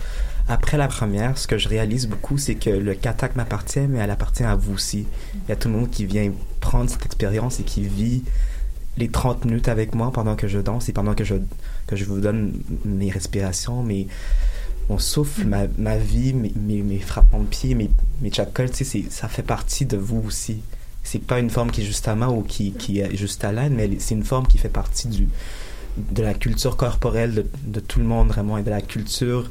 [0.48, 4.12] après la première, ce que je réalise beaucoup, c'est que le katak m'appartient, mais elle
[4.12, 5.06] appartient à vous aussi.
[5.36, 6.32] Il y a tout le monde qui vient
[6.62, 8.24] prendre cette expérience et qui vit
[8.98, 11.36] les 30 minutes avec moi pendant que je danse et pendant que je,
[11.86, 12.54] que je vous donne
[12.86, 14.08] mes respirations, mes,
[14.90, 19.28] mon souffle, ma, ma vie, mes, mes, mes frappements de pied, mes, mes c'est- ça
[19.28, 20.62] fait partie de vous aussi.
[21.04, 23.52] C'est pas une forme qui est juste à moi ou qui, qui est juste à
[23.52, 25.28] l'âne, mais c'est une forme qui fait partie du,
[25.98, 29.50] de la culture corporelle de, de tout le monde vraiment et de la culture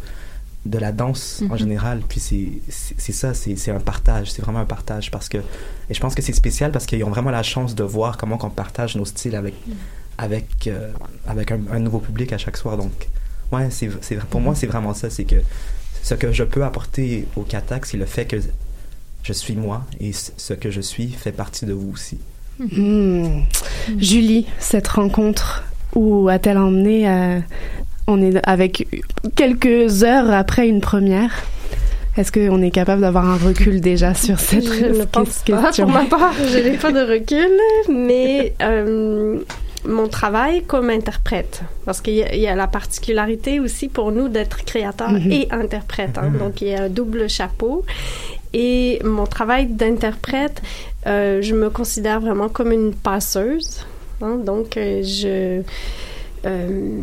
[0.67, 1.59] de la danse en Mhm.
[1.59, 2.01] général.
[2.09, 6.01] Puis c'est ça, c'est c'est un partage, c'est vraiment un partage parce que et je
[6.01, 8.97] pense que c'est spécial parce qu'ils ont vraiment la chance de voir comment qu'on partage
[8.97, 9.55] nos styles avec
[10.19, 10.91] avec euh,
[11.27, 12.77] avec un, un nouveau public à chaque soir.
[12.77, 13.09] Donc
[13.53, 15.37] ouais, c'est c'est pour moi c'est vraiment ça, c'est que
[16.03, 18.37] ce que je peux apporter au Katak, c'est le fait que
[19.23, 22.19] je suis moi et ce que je suis fait partie de vous aussi.
[22.59, 23.43] Hmm.
[23.99, 27.41] Julie, cette rencontre, où a-t-elle emmené euh,
[28.07, 28.87] On est avec
[29.35, 31.33] quelques heures après une première.
[32.16, 35.87] Est-ce qu'on est capable d'avoir un recul déjà sur cette Je ne pense pas, question?
[35.87, 36.33] pour ma part.
[36.51, 37.51] Je n'ai pas de recul,
[37.90, 39.38] mais euh,
[39.85, 44.12] mon travail comme interprète, parce qu'il y, a- il y a la particularité aussi pour
[44.12, 45.31] nous d'être créateur Mhm.
[45.33, 46.16] et interprète.
[46.16, 46.31] hein.
[46.31, 46.38] Mhm.
[46.38, 47.85] Donc, il y a un double chapeau.
[48.55, 50.62] Et mon travail d'interprète,
[51.07, 53.85] euh, je me considère vraiment comme une passeuse.
[54.23, 54.37] hein.
[54.42, 55.61] Donc, euh, je...
[56.47, 56.99] euh,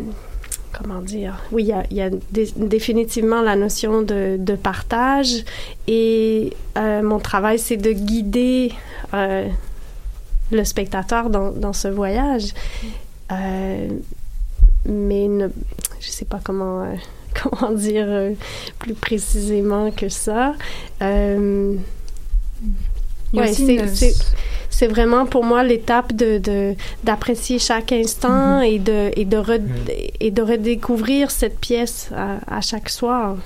[0.76, 4.54] comment dire Oui, il y a, il y a dé- définitivement la notion de, de
[4.54, 5.44] partage
[5.86, 8.72] et euh, mon travail, c'est de guider
[9.14, 9.48] euh,
[10.50, 12.52] le spectateur dans, dans ce voyage.
[13.32, 13.88] Euh,
[14.86, 15.48] mais ne,
[16.00, 16.86] je sais pas comment,
[17.42, 18.32] comment dire
[18.78, 20.54] plus précisément que ça.
[23.52, 24.14] Aussi c'est-
[24.76, 29.60] c'est- vraiment pour moi l'étape de de- d'apprécier chaque instant et de et de re-
[30.20, 33.36] et de redécouvrir cette pièce à, à chaque soir.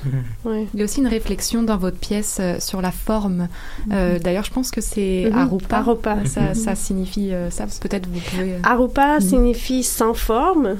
[0.44, 0.66] Ouais.
[0.74, 3.48] Il y a aussi une réflexion dans votre pièce euh, sur la forme.
[3.92, 5.76] Euh, D'ailleurs, je pense que c'est arupa.
[5.78, 6.16] Arupa.
[6.26, 7.66] Ça, ça signifie euh, ça.
[7.80, 8.52] Peut-être vous pouvez.
[8.54, 10.76] euh, Arupa signifie sans forme.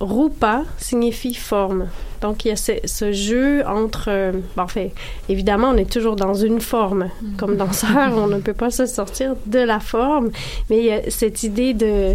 [0.00, 1.86] Rupa signifie forme.
[2.20, 4.06] Donc, il y a ce, ce jeu entre...
[4.08, 4.92] euh, bon, en fait,
[5.28, 7.10] évidemment, on est toujours dans une forme.
[7.36, 10.30] Comme danseur, on ne peut pas se sortir de la forme.
[10.70, 12.14] Mais il y a cette idée de,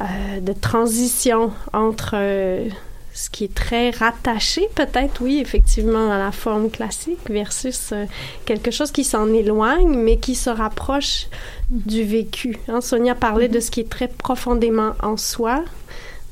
[0.00, 2.12] euh, de transition entre...
[2.14, 2.68] euh,
[3.16, 8.06] ce qui est très rattaché, peut-être, oui, effectivement, à la forme classique, versus euh,
[8.44, 11.28] quelque chose qui s'en éloigne, mais qui se rapproche
[11.70, 12.58] du vécu.
[12.66, 15.62] Hein, Sonia parlait de ce qui est très profondément en soi.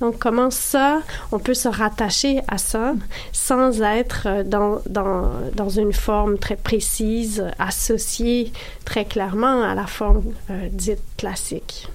[0.03, 2.95] Donc, comment ça, on peut se rattacher à ça
[3.33, 8.53] sans être euh, dans, dans, dans une forme très précise, associée
[8.85, 11.89] très clairement à la forme euh, dite classique?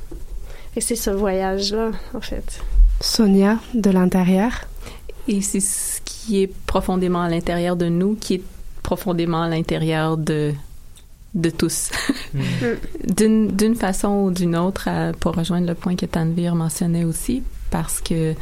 [0.77, 2.61] Et c'est ce voyage-là, en fait.
[3.01, 4.51] Sonia, de l'intérieur.
[5.27, 8.43] Et c'est ce qui est profondément à l'intérieur de nous, qui est
[8.83, 10.53] profondément à l'intérieur de
[11.35, 11.91] de tous.
[13.03, 17.43] D'une d'une façon ou d'une autre, à- pour rejoindre le point que Tanvir mentionnait aussi,
[17.69, 18.35] parce que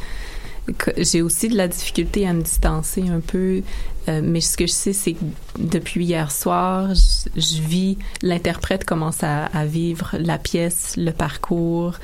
[0.98, 3.62] j'ai aussi de la difficulté à me distancer un peu,
[4.08, 5.24] euh, mais ce que je sais, c'est que
[5.58, 11.94] depuis hier soir, je, vis, l'interprète commence à, vivre la pièce, le parcours,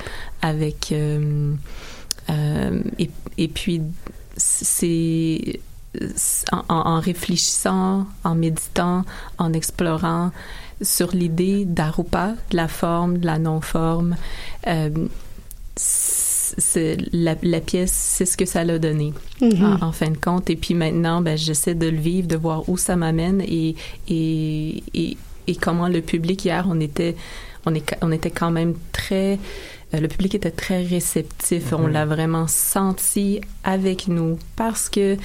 [0.43, 0.93] avec...
[0.93, 1.55] euh,
[2.31, 2.83] euh,
[3.37, 3.83] et, puis,
[4.37, 5.61] c'est
[6.51, 9.05] en, réfléchissant, en méditant,
[9.39, 10.31] en explorant
[10.81, 14.17] sur l'idée d'Arupa, de la forme, de la non-forme,
[17.13, 19.79] la, la pièce, c'est ce que ça l'a donné, Mhm.
[19.83, 20.51] en, en fin de compte.
[20.51, 23.75] Et puis maintenant, ben, j'essaie de le vivre, de voir où ça m'amène et,
[24.09, 27.17] et, et, et comment le public hier, on était,
[27.67, 29.39] on, est, on était quand même très...
[29.95, 31.73] euh, Le public était très réceptif.
[31.73, 31.93] On Mhm.
[31.93, 35.17] l'a vraiment senti avec nous parce que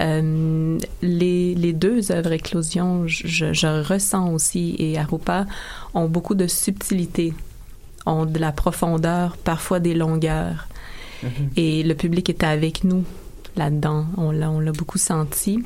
[0.00, 5.46] euh, les, les deux œuvres Éclosion, je, je ressens aussi, et Arupa,
[5.94, 7.32] ont beaucoup de subtilité,
[8.06, 10.68] ont de la profondeur, parfois des longueurs.
[11.56, 13.04] Et le public était avec nous
[13.56, 14.06] là-dedans.
[14.16, 15.64] On l'a, beaucoup senti.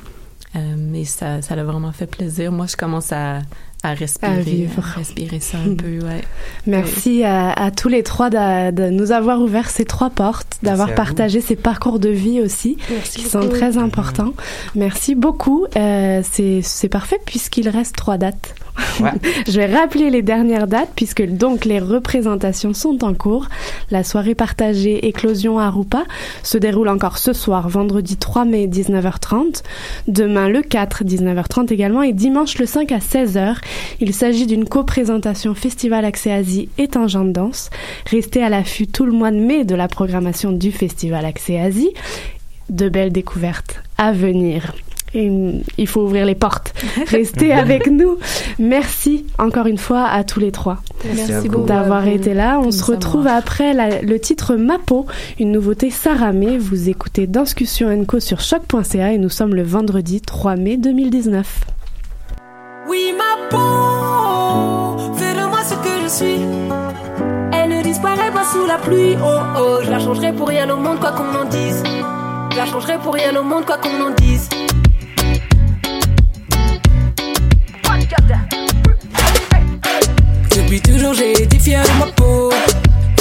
[0.55, 2.51] Euh, et ça, ça l'a vraiment fait plaisir.
[2.51, 3.41] Moi, je commence à,
[3.83, 4.81] à respirer, À vivre.
[4.81, 6.21] respirer ça un peu, ouais.
[6.67, 10.89] Merci à, à tous les trois de, de nous avoir ouvert ces trois portes, d'avoir
[10.89, 10.95] vous.
[10.95, 14.33] partagé ces parcours de vie aussi, Merci qui sont très importants.
[14.75, 15.65] Merci beaucoup.
[15.75, 18.55] Euh, c'est c'est parfait puisqu'il reste trois dates.
[19.47, 23.47] Je vais rappeler les dernières dates puisque donc les représentations sont en cours.
[23.91, 26.03] La soirée partagée Éclosion à Rupa
[26.41, 29.61] se déroule encore ce soir, vendredi 3 mai 19h30,
[30.07, 33.57] demain le 4 19h30 également et dimanche le 5 à 16h.
[33.99, 37.69] Il s'agit d'une co-présentation Festival Accès Asie et Tangente Danse.
[38.09, 41.91] Restez à l'affût tout le mois de mai de la programmation du Festival Accès Asie.
[42.69, 44.73] De belles découvertes à venir.
[45.15, 46.73] Et, mm, il faut ouvrir les portes.
[47.07, 48.17] Restez avec nous.
[48.57, 50.81] Merci encore une fois à tous les trois
[51.67, 52.59] d'avoir été là.
[52.63, 55.05] On se retrouve après la- le titre Ma peau,
[55.39, 56.57] une nouveauté Saramé.
[56.57, 61.61] Vous écoutez Discussion Co sur choc.ca et nous sommes le vendredi 3 mai 2019.
[62.85, 66.41] Oui, ma peau, fais de moi ce que je suis.
[67.53, 69.15] Elle ne disparaît pas sous la pluie.
[69.23, 71.81] Oh oh, je la changerai pour rien au monde, quoi qu'on en dise.
[72.51, 74.49] Je la changerai pour rien au monde, quoi qu'on en dise.
[80.55, 82.51] Depuis toujours, j'ai été fier de ma peau.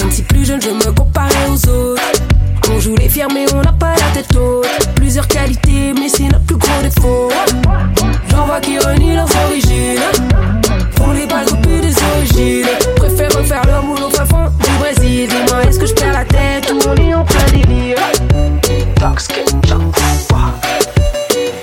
[0.00, 2.31] Même si plus jeune, je me comparais aux autres.
[2.74, 4.66] On joue les fiers, mais on n'a pas la tête haute.
[4.94, 7.28] Plusieurs qualités, mais c'est notre plus gros défaut.
[8.30, 10.00] J'en vois qui renient leurs origines.
[10.96, 12.66] Font les balles au des origines.
[12.96, 15.28] Préfèrent refaire leur boulot au fond du Brésil.
[15.28, 17.98] Dis-moi, est-ce que je perds la tête ou on est en plein délire?
[18.96, 19.94] Dark skin, jump,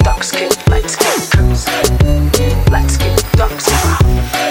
[0.04, 1.10] Dark skin, light skin.
[2.72, 4.49] Light skin, dark skin.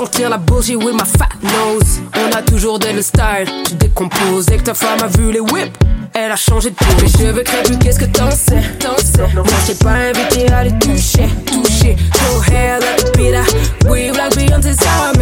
[0.00, 2.00] Sentir la bullshit with my fat nose.
[2.16, 3.46] On a toujours de le style.
[3.66, 4.46] Tu décomposes.
[4.46, 5.76] Dès que ta femme a vu les whips.
[6.14, 9.72] Elle a changé de peau, les cheveux crépus, qu'est-ce que t'en sais, t'en sais je
[9.72, 11.94] t'ai pas invité à les toucher, toucher
[12.32, 15.12] Your hair like a pita, we like Beyoncé, ça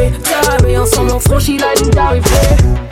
[0.65, 2.88] mais Ensemble on franchit la ligne d'arrivée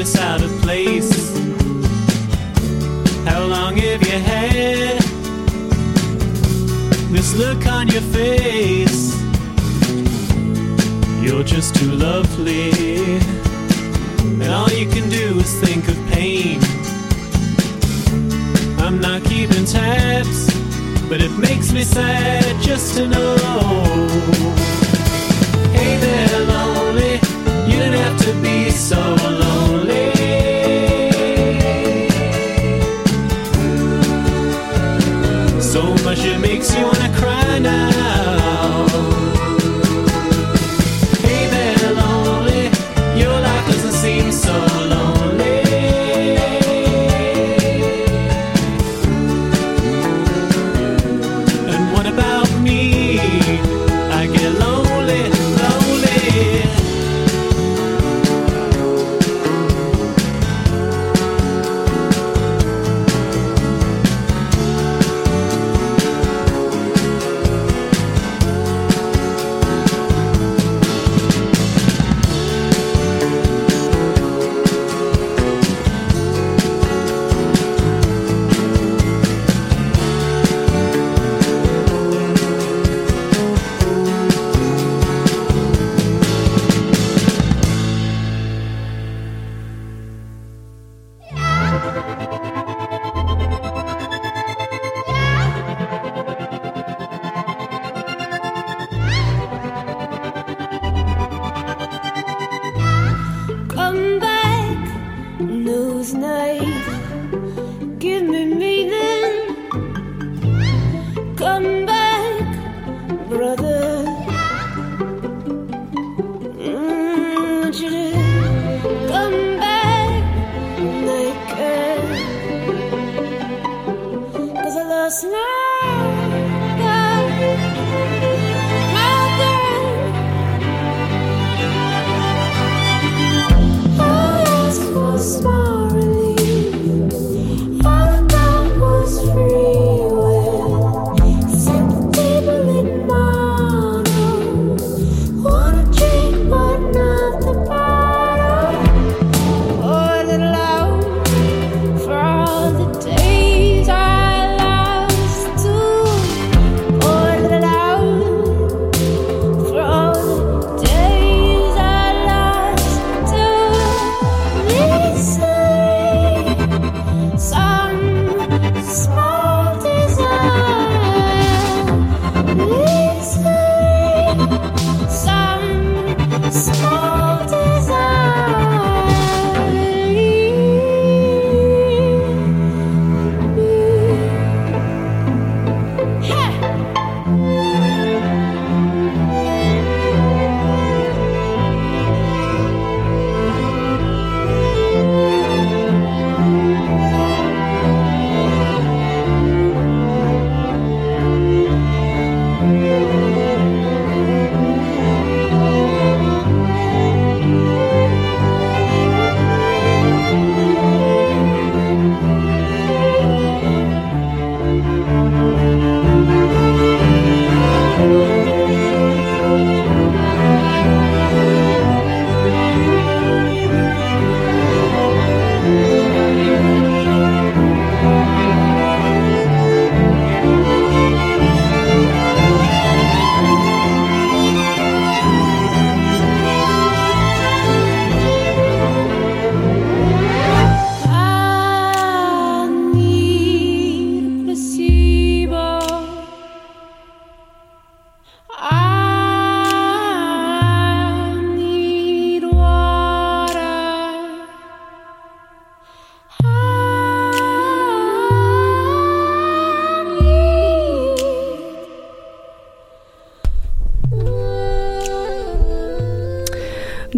[0.00, 1.12] out of place.
[3.26, 4.98] How long have you had
[7.12, 9.14] this look on your face?
[11.22, 13.18] You're just too lovely,
[14.40, 16.60] and all you can do is think of pain.
[18.78, 20.46] I'm not keeping tabs,
[21.10, 24.49] but it makes me sad just to know.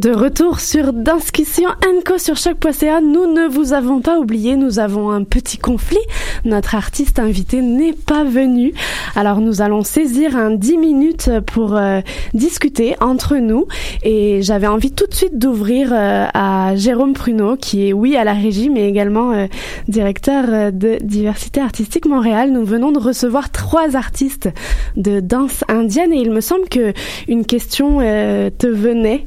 [0.02, 5.12] De retour sur Discussion Enco sur choc.ca, nous ne vous avons pas oublié, nous avons
[5.12, 6.00] un petit conflit.
[6.44, 8.74] Notre artiste invité n'est pas venu.
[9.14, 12.00] Alors nous allons saisir un 10 minutes pour euh,
[12.34, 13.68] discuter entre nous
[14.02, 18.24] et j'avais envie tout de suite d'ouvrir euh, à Jérôme Pruneau qui est oui à
[18.24, 19.46] la régie mais également euh,
[19.86, 22.50] directeur de diversité artistique Montréal.
[22.50, 24.48] Nous venons de recevoir trois artistes
[24.96, 26.92] de danse indienne et il me semble que
[27.28, 29.26] une question te venait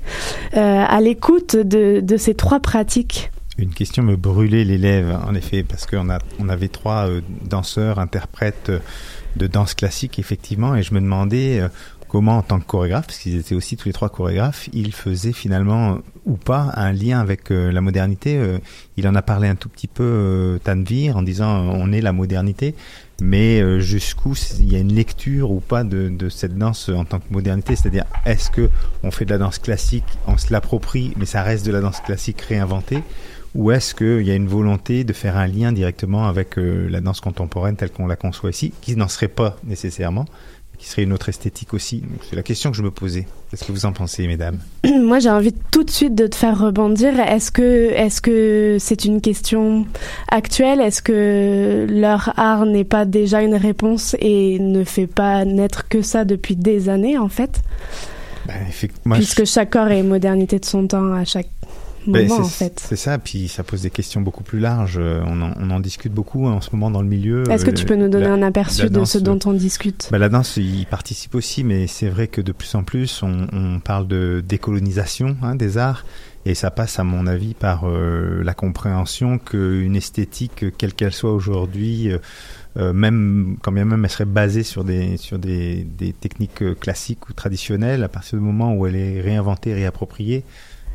[0.55, 3.31] à l'écoute de, de ces trois pratiques.
[3.57, 7.99] Une question me brûlait les lèvres, en effet, parce qu'on on avait trois euh, danseurs,
[7.99, 8.79] interprètes euh,
[9.37, 11.69] de danse classique, effectivement, et je me demandais euh,
[12.15, 15.33] comment, en tant que chorégraphe, parce qu'ils étaient aussi tous les trois chorégraphes, ils faisaient
[15.33, 18.37] finalement euh, ou pas un lien avec euh, la modernité.
[18.37, 18.57] Euh,
[18.95, 22.73] il en a parlé un tout petit peu, Tanvir, en disant on est la modernité,
[23.21, 27.25] mais jusqu'où il y a une lecture ou pas de, cette danse en tant que
[27.31, 28.69] modernité, c'est-à-dire est-ce que
[29.03, 31.99] on fait de la danse classique, on se l'approprie, mais ça reste de la danse
[31.99, 33.03] classique réinventée,
[33.55, 37.19] ou est-ce qu'il y a une volonté de faire un lien directement avec la danse
[37.19, 40.25] contemporaine telle qu'on la conçoit ici, qui n'en serait pas nécessairement,
[40.77, 43.27] qui serait une autre esthétique aussi C'est la question que je me posais.
[43.49, 44.59] Qu'est-ce que vous en pensez, mesdames
[45.01, 47.19] Moi, j'ai envie tout de suite de te faire rebondir.
[47.19, 49.85] Est-ce que est-ce que c'est une question
[50.29, 50.81] actuelle?
[50.81, 56.01] Est-ce que leur art n'est pas déjà une réponse et ne fait pas naître que
[56.01, 57.61] ça depuis des années en fait?
[58.47, 61.49] Ben, Puisque chaque corps est modernité de son temps à chaque
[62.11, 62.83] moment c'est- en fait.
[62.87, 64.97] C'est ça, puis ça pose des questions beaucoup plus larges.
[64.99, 67.49] Euh, On en, on en discute beaucoup hein, en ce moment dans le milieu.
[67.51, 70.09] Est-ce que Euh, tu peux nous donner la- un aperçu de ce dont on discute?
[70.11, 73.47] Ben, la danse y participe aussi, mais c'est vrai que de plus en plus, on,
[73.53, 76.05] on parle de décolonisation hein, des arts,
[76.45, 81.33] et ça passe, à mon avis, par euh, la compréhension qu'une esthétique, quelle qu'elle soit
[81.33, 82.17] aujourd'hui, euh,
[82.77, 86.75] euh, même quand bien même elle serait basée sur des sur des, des techniques euh,
[86.75, 90.43] classiques ou traditionnelles, à partir du moment où elle est réinventée, réappropriée,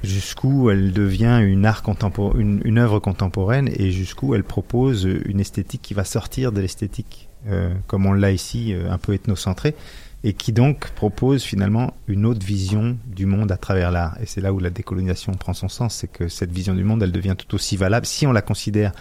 [0.02, 5.40] jusqu'où elle devient une art contempor- une, une œuvre contemporaine et jusqu'où elle propose une
[5.40, 9.74] esthétique qui va sortir de l'esthétique euh, comme on l'a ici euh, un peu ethnocentré
[10.22, 14.18] et qui donc propose finalement une autre vision du monde à travers l'art.
[14.22, 17.02] Et c'est là où la décolonisation prend son sens c'est que cette vision du monde
[17.02, 18.06] elle devient tout aussi valable.
[18.06, 18.92] Si on la considère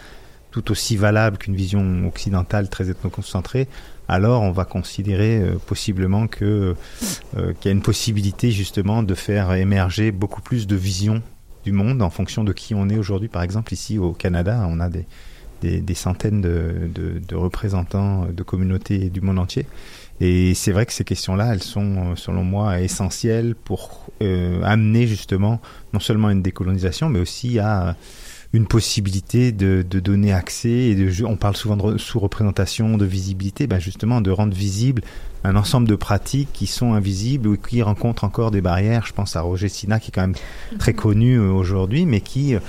[0.52, 3.68] tout aussi valable qu'une vision occidentale très ethnocentrée
[4.10, 6.76] alors on va considérer euh, possiblement que
[7.38, 11.22] euh, qu'il y a une possibilité justement de faire émerger beaucoup plus de visions
[11.64, 13.30] du monde en fonction de qui on est aujourd'hui.
[13.30, 15.06] Par exemple, ici au Canada, on a des,
[15.62, 19.66] des, des centaines de, de, de représentants de communautés du monde entier.
[20.22, 25.08] Et c'est vrai que ces questions-là, elles sont, euh, selon moi, essentielles pour euh, amener
[25.08, 25.62] justement
[25.94, 27.96] non seulement une décolonisation, mais aussi à
[28.52, 33.06] une possibilité de, de donner accès et de, on parle souvent de re- sous-représentation, de
[33.06, 35.04] visibilité, ben justement de rendre visible
[35.44, 39.06] un ensemble de pratiques qui sont invisibles ou qui rencontrent encore des barrières.
[39.06, 40.36] Je pense à Roger Sina qui est quand même
[40.80, 42.60] très connu euh, aujourd'hui, mais qui euh,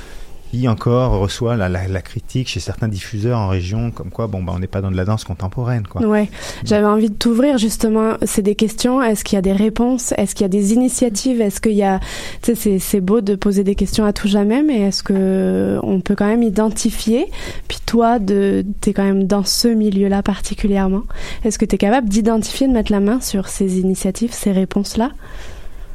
[0.50, 4.42] qui encore reçoit la, la, la critique chez certains diffuseurs en région, comme quoi bon
[4.42, 6.02] bah on n'est pas dans de la danse contemporaine quoi.
[6.02, 6.28] Ouais,
[6.64, 8.14] j'avais envie de t'ouvrir justement.
[8.24, 9.00] C'est des questions.
[9.02, 10.12] Est-ce qu'il y a des réponses?
[10.16, 11.40] Est-ce qu'il y a des initiatives?
[11.40, 12.00] Est-ce qu'il y a,
[12.42, 15.78] tu sais, c'est c'est beau de poser des questions à tout jamais, mais est-ce que
[15.82, 17.26] on peut quand même identifier?
[17.68, 21.02] Puis toi, de, t'es quand même dans ce milieu-là particulièrement.
[21.44, 25.10] Est-ce que t'es capable d'identifier, de mettre la main sur ces initiatives, ces réponses-là?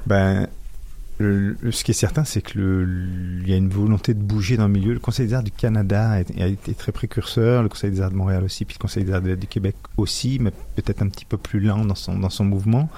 [0.08, 0.48] Ben,
[1.18, 2.88] le- ce qui est certain, c'est que le-
[3.42, 4.94] il y a une volonté de bouger dans le milieu.
[4.94, 8.16] Le Conseil des arts du Canada a, été- très précurseur, le Conseil des arts de
[8.16, 11.38] Montréal aussi, puis le Conseil des arts du Québec aussi, mais peut-être un petit peu
[11.38, 12.90] plus lent dans son, dans son mouvement.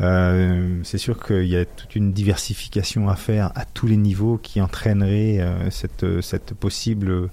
[0.00, 4.38] Euh, c'est sûr qu'il y a toute une diversification à faire à tous les niveaux
[4.42, 7.28] qui entraînerait euh, cette, cette possible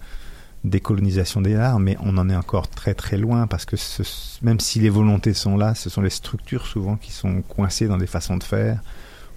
[0.66, 4.04] décolonisation des arts, mais on en est encore très très loin parce que ce-
[4.44, 7.98] même si les volontés sont là, ce sont les structures souvent qui sont coincées dans
[7.98, 8.82] des façons de faire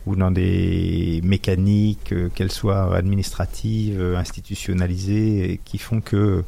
[0.06, 6.44] ou dans des mécaniques, euh, qu'elles soient administratives, euh, institutionnalisées, qui font que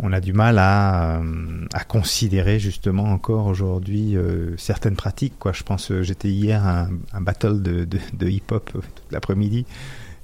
[0.00, 4.16] on a du mal à, euh, à considérer justement encore aujourd'hui
[4.56, 5.34] certaines pratiques.
[5.38, 5.52] Quoi.
[5.52, 9.66] Je pense, j'étais hier à un, battle de, de, de hip-hop toute l'après-midi.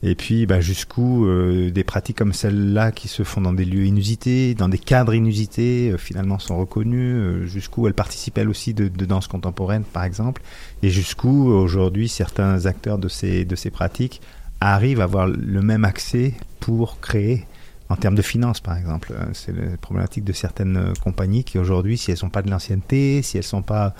[0.02, 3.84] Et puis, bah, jusqu'où euh, des pratiques comme celle-là qui se font dans des lieux
[3.84, 8.72] inusités, dans des cadres inusités, euh, finalement sont reconnues, euh, jusqu'où elles participent elles aussi
[8.72, 10.40] de, de danse contemporaine, par exemple,
[10.82, 14.22] et jusqu'où aujourd'hui certains acteurs de ces, de ces pratiques
[14.60, 17.46] arrivent à avoir le même accès pour créer
[17.90, 19.12] en termes de finances, par exemple.
[19.34, 23.36] C'est la problématique de certaines compagnies qui aujourd'hui, si elles sont pas de l'ancienneté, si
[23.36, 23.94] elles sont pas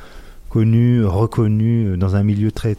[0.49, 2.77] connues, reconnues dans un milieu très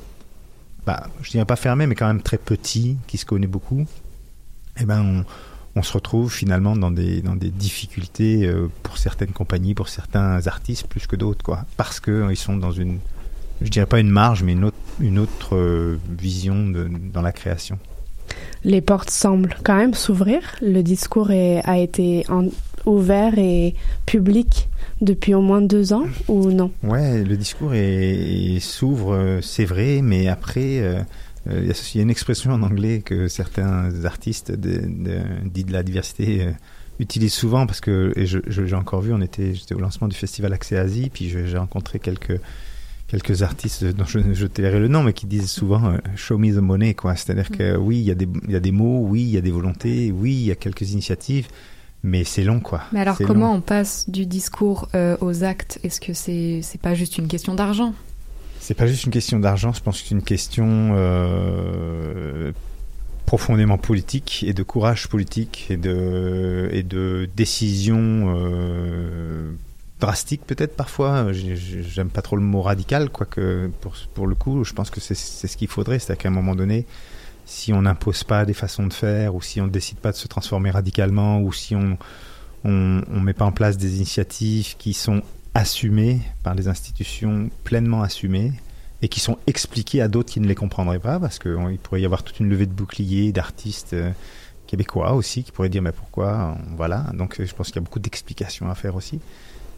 [0.86, 3.86] bah, je dirais pas fermé, mais quand même très petit, qui se connaît beaucoup,
[4.80, 5.24] eh ben
[5.76, 10.46] on, se retrouve finalement dans des, dans des difficultés euh, pour certaines compagnies, pour certains
[10.48, 11.66] artistes plus que d'autres, quoi.
[11.78, 13.00] Parce qu'ils sont dans une,
[13.62, 16.72] je dirais pas une marge, mais une autre, une autre euh, vision
[17.14, 17.78] dans la création.
[18.64, 20.42] Les portes semblent quand même s'ouvrir.
[20.62, 22.26] Le discours a été
[22.86, 23.76] ouvert et
[24.06, 24.70] public
[25.02, 27.74] depuis au moins deux ans ou non Ouais, le discours
[28.60, 31.02] s'ouvre, euh, c'est vrai, mais après, euh,
[31.50, 36.48] euh, il y a- une expression en anglais que certains artistes dits de la diversité
[37.00, 40.16] utilisent souvent parce que, et je, j'ai encore vu, on était, j'étais au lancement du
[40.16, 42.40] festival Accès Asie, puis j'ai rencontré quelques
[43.08, 46.50] quelques artistes dont je, je tairai le nom, mais qui disent souvent euh, show me
[46.54, 47.18] the money, quoi.
[47.18, 49.38] C'est-à-dire que oui, il y, a des, il y a des mots, oui, il y
[49.38, 51.48] a des volontés, oui, il y a quelques initiatives,
[52.04, 52.82] mais c'est long, quoi.
[52.92, 53.58] Mais alors, comment long.
[53.58, 55.80] on passe du discours euh, aux actes?
[55.84, 57.94] Est-ce que c'est c'est pas juste une question d'argent?
[58.60, 62.52] C'est pas juste une question d'argent, je pense que c'est une question euh,
[63.26, 67.98] profondément politique et de courage politique et de, et de décision
[68.36, 69.52] euh,
[70.00, 71.32] drastique peut-être parfois.
[71.34, 74.90] J'ai- j'ai- J'aime pas trop le mot radical, quoique pour, pour le coup, je pense
[74.90, 76.86] que c'est c'est ce qu'il faudrait, c'est-à-dire qu'à un moment donné,
[77.52, 80.18] si on n'impose pas des façons de faire, ou si on ne décide pas de
[80.18, 81.98] se transformer radicalement, ou si on
[82.64, 85.22] ne met pas en place des initiatives qui sont
[85.54, 88.54] assumées par les institutions, pleinement assumées,
[89.02, 92.06] et qui sont expliquées à d'autres qui ne les comprendraient pas, parce qu'il pourrait y
[92.06, 94.12] avoir toute une levée de boucliers d'artistes euh,
[94.66, 97.08] québécois aussi, qui pourraient dire mais pourquoi, euh, voilà.
[97.14, 99.20] Donc euh, je pense qu'il y a beaucoup d'explications à faire aussi.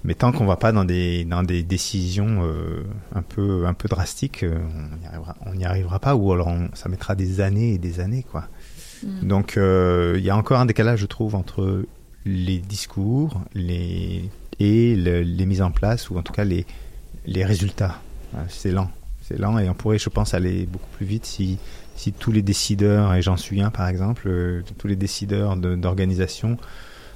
[0.06, 2.84] Mais tant qu'on va pas dans des dans des décisions euh,
[3.16, 4.60] un peu un peu drastiques, euh,
[4.96, 7.78] on n'y arrivera on n'y arrivera pas ou alors on- ça mettra des années et
[7.78, 8.48] des années quoi.
[9.06, 9.28] Mm.
[9.28, 11.86] Donc euh, il y a encore un décalage je trouve entre
[12.26, 14.30] les discours les
[14.60, 16.66] et le- les mises en place ou en tout cas les
[17.26, 18.02] les résultats.
[18.34, 18.90] Ouais, C'est lent,
[19.22, 21.58] c'est lent et on pourrait je pense aller beaucoup plus vite si
[21.96, 26.58] si tous les décideurs et j'en suis un par exemple tous les décideurs de- d'organisation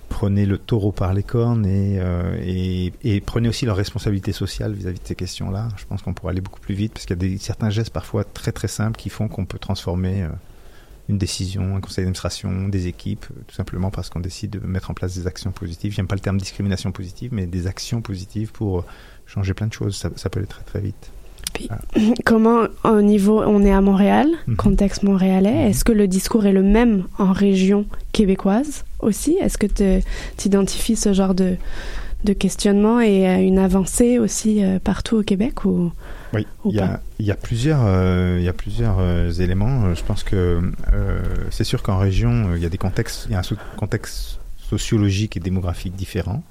[0.10, 5.16] prenez le taureau par les cornes et, euh, aussi leur responsabilité sociale vis-à-vis de ces
[5.16, 5.70] questions-là.
[5.78, 7.92] Je pense qu'on pourrait aller beaucoup plus vite parce qu'il y a des, certains gestes
[7.92, 10.30] parfois très très simples qui font qu'on peut transformer euh,
[11.10, 14.92] une décision, un conseil d'administration, des équipes, euh, tout simplement parce qu'on décide de mettre
[14.92, 15.94] en place des actions positives.
[15.94, 18.86] J'aime pas le terme discrimination positive, mais des actions positives pour euh,
[19.26, 19.96] changer plein de choses.
[19.96, 21.12] Ça peut aller très très vite.
[22.26, 24.56] Comment, au niveau, on est à Montréal, Mhm.
[24.56, 29.38] contexte montréalais, est-ce que le discours est le même en région québécoise aussi?
[29.42, 31.56] Est-ce que tu identifies ce genre de,
[32.24, 35.92] de questionnement et euh, une avancée aussi euh, partout au Québec ou
[36.34, 39.00] Oui, ou il y, a, y plusieurs, euh, y a plusieurs
[39.42, 39.94] éléments.
[39.94, 40.60] Je pense que
[41.52, 44.40] c'est sûr qu'en région, il y a des contextes, il y a un contexte
[44.70, 46.44] sociologique et démographique différent.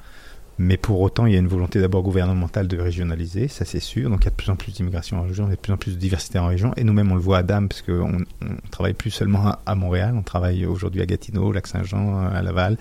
[0.58, 4.08] Mais pour autant, il y a une volonté d'abord gouvernementale de régionaliser, ça c'est sûr.
[4.08, 5.60] Donc il y a de plus en plus d'immigration en région, il y a de
[5.60, 6.72] plus en plus de diversité en région.
[6.76, 10.14] Et nous-mêmes, on le voit à Dame, parce qu'on on travaille plus seulement à, Montréal,
[10.16, 12.78] on travaille aujourd'hui à Gatineau, Lac-Saint-Jean, à Laval.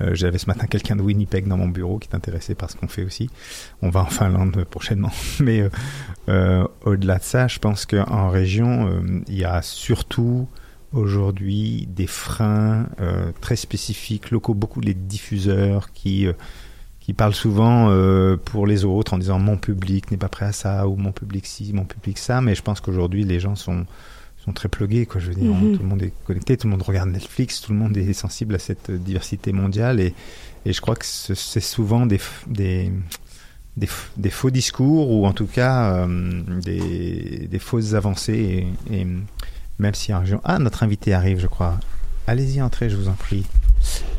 [0.00, 2.76] Euh, J'avais ce matin quelqu'un de Winnipeg dans mon bureau qui est intéressé par ce
[2.76, 3.28] qu'on fait aussi.
[3.82, 5.10] On va en Finlande prochainement.
[5.40, 5.70] Mais euh,
[6.28, 10.46] euh, au-delà de ça, je pense qu'en région, euh, il y a surtout
[10.92, 16.28] aujourd'hui des freins euh, très spécifiques, locaux, beaucoup les diffuseurs qui,
[17.08, 20.44] euh, qui parlent souvent euh, pour les autres en disant mon public n'est pas prêt
[20.46, 22.40] à ça ou mon public ci, mon public ça.
[22.42, 23.86] Mais je pense qu'aujourd'hui, les gens sont
[24.44, 25.20] sont très plugués, quoi.
[25.20, 25.76] Je veux dire, Mhm.
[25.76, 28.54] tout le monde est connecté, tout le monde regarde Netflix, tout le monde est sensible
[28.54, 30.14] à cette diversité mondiale et,
[30.64, 32.92] et je crois que ce- c'est souvent des, des,
[34.16, 39.06] des, faux discours ou en tout cas euh, des, des fausses avancées et, et
[39.78, 40.40] même si en région...
[40.44, 41.78] Ah, notre invité arrive, je crois.
[42.26, 43.44] Allez-y, entrez, je vous en prie.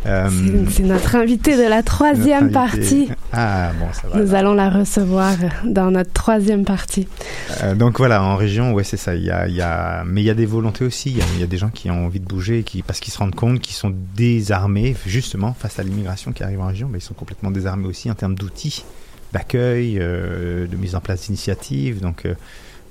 [0.05, 0.29] Euh,
[0.69, 3.09] C'est- notre invité de la troisième partie.
[3.33, 4.19] Ah, bon, ça va.
[4.21, 5.35] Nous allons la recevoir
[5.65, 7.07] dans notre troisième partie.
[7.63, 9.15] Euh, donc voilà, en région, ouais, c'est ça.
[9.15, 11.11] Il y a, il y a, mais il y a des volontés aussi.
[11.11, 13.01] Il y a, il y a des gens qui ont envie de bouger, qui, parce
[13.01, 16.87] qu'ils se rendent compte qu'ils sont désarmés, justement, face à l'immigration qui arrive en région.
[16.87, 18.85] Ben, ils sont complètement désarmés aussi en termes d'outils,
[19.33, 21.99] d'accueil, euh, de mise en place d'initiatives.
[21.99, 22.25] Donc,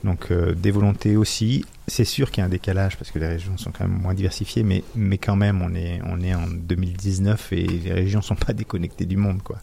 [0.04, 1.64] donc euh, des volontés aussi.
[1.89, 4.14] C'est sûr qu'il y a un décalage parce que les régions sont quand même moins
[4.14, 8.34] diversifiées, mais, mais quand même, on est, on est en 2019 et les régions sont
[8.34, 9.59] pas déconnectées du monde, quoi.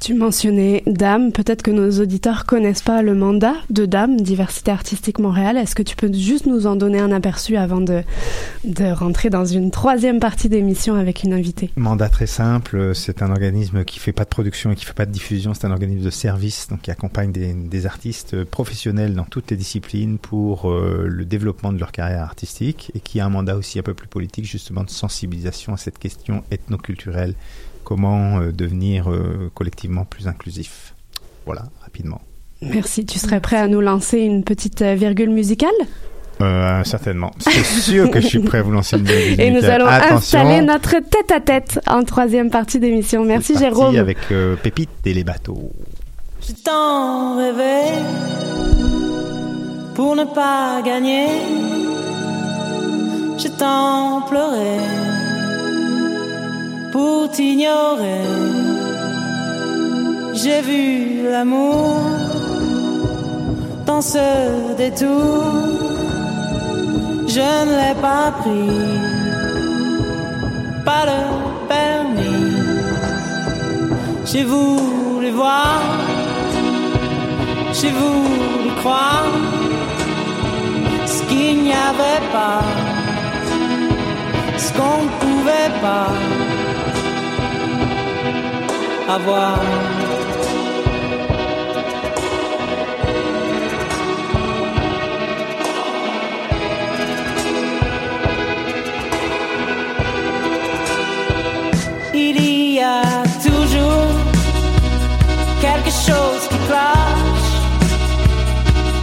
[0.00, 1.32] Tu mentionnais DAM.
[1.32, 5.56] Peut-être que nos auditeurs connaissent pas le mandat de DAM, Diversité Artistique Montréal.
[5.56, 8.02] Est-ce que tu peux juste nous en donner un aperçu avant de,
[8.64, 11.70] de rentrer dans une troisième partie d'émission avec une invitée?
[11.76, 15.06] Mandat très simple, c'est un organisme qui fait pas de production et qui fait pas
[15.06, 19.24] de diffusion, c'est un organisme de service donc qui accompagne des, des artistes professionnels dans
[19.24, 23.30] toutes les disciplines pour euh, le développement de leur carrière artistique et qui a un
[23.30, 27.34] mandat aussi un peu plus politique justement de sensibilisation à cette question ethnoculturelle,
[27.84, 30.94] comment euh, devenir euh, collectivement plus inclusif.
[31.46, 32.20] Voilà, rapidement.
[32.62, 33.04] Merci.
[33.04, 35.70] Tu serais prêt à nous lancer une petite euh, virgule musicale?
[36.40, 37.30] Euh, certainement.
[37.38, 40.40] C'est sûr que je suis prêt à vous lancer une virgule Et nous allons Attention,
[40.40, 43.24] installer notre tête-à-tête en troisième partie d'émission.
[43.24, 43.96] Merci parti Jérôme.
[43.96, 45.70] avec euh, Pépite et les bateaux.
[46.46, 49.03] Je t'en rêvais
[49.94, 51.28] pour ne pas gagner.
[53.38, 54.80] Je t'en pleurais
[56.92, 58.22] pour t'ignorer.
[60.34, 62.00] J'ai vu l'amour
[63.86, 65.42] dans ce détour.
[67.26, 68.70] Je ne l'ai pas pris,
[70.84, 71.22] pas le
[71.68, 72.24] permis.
[74.30, 75.80] J'ai voulu voir
[77.72, 79.53] J'ai voulu croire
[81.54, 82.62] qu'il n'y avait pas,
[84.56, 86.08] ce qu'on ne pouvait pas
[89.16, 89.58] avoir.
[102.14, 103.02] Il y a
[103.42, 104.14] toujours
[105.60, 107.52] quelque chose qui cloche.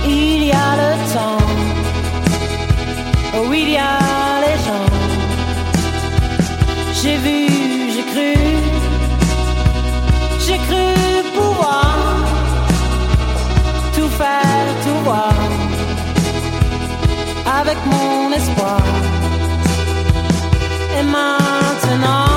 [0.05, 1.40] Il y a le temps.
[3.33, 3.97] Oh, il y a
[4.45, 4.87] les gens.
[6.99, 7.39] J'ai vu,
[7.93, 8.33] j'ai cru.
[10.45, 10.85] J'ai cru
[11.33, 11.95] pouvoir
[13.95, 15.33] tout faire, tout voir.
[17.59, 18.81] Avec mon espoir.
[20.99, 22.30] Et maintenant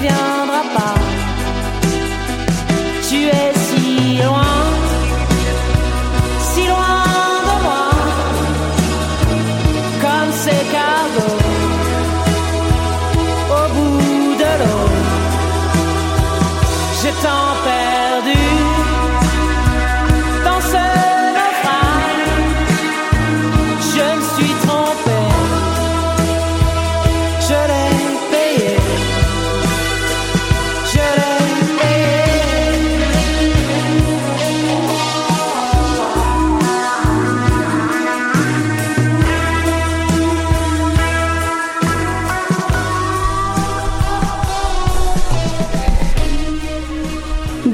[0.00, 0.94] viendras pas.
[3.08, 4.45] Tu es si loin,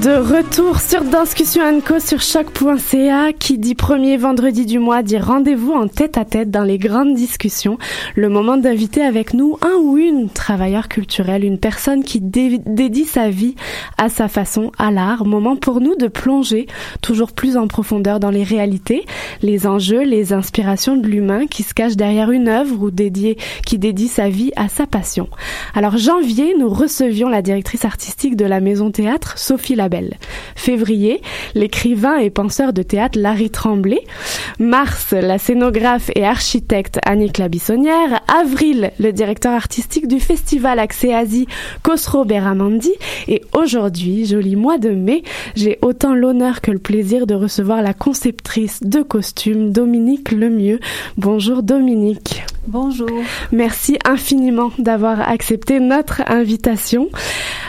[0.03, 5.71] De retour sur Discussion Co sur choc.ca qui dit premier vendredi du mois dit rendez-vous
[5.75, 7.79] en tête à tête dans les grandes discussions.
[8.17, 13.05] Le moment d'inviter avec nous un ou une travailleur culturel, une personne qui dé- dédie
[13.05, 13.55] sa vie
[13.97, 15.25] à sa façon à l'art.
[15.25, 16.67] Moment pour nous de plonger
[17.01, 19.05] toujours plus en profondeur dans les réalités,
[19.41, 23.37] les enjeux, les inspirations de l'humain qui se cache derrière une œuvre ou dédié,
[23.67, 25.29] qui dédie sa vie à sa passion.
[25.75, 29.77] Alors janvier, nous recevions la directrice artistique de la Maison Théâtre, Sophie
[30.57, 31.23] Février,
[31.55, 34.01] l'écrivain et penseur de théâtre Larry Tremblay.
[34.59, 38.21] Mars, la scénographe et architecte Annick Labissonnière.
[38.29, 41.47] Avril, le directeur artistique du festival Accès Asie,
[41.83, 42.93] Khosrow Beramandi.
[43.29, 45.23] Et aujourd'hui, joli mois de mai,
[45.55, 50.81] j'ai autant l'honneur que le plaisir de recevoir la conceptrice de costumes, Dominique Lemieux.
[51.17, 52.45] Bonjour Dominique.
[52.69, 53.11] Bonjour.
[53.51, 57.09] Merci infiniment d'avoir accepté notre invitation.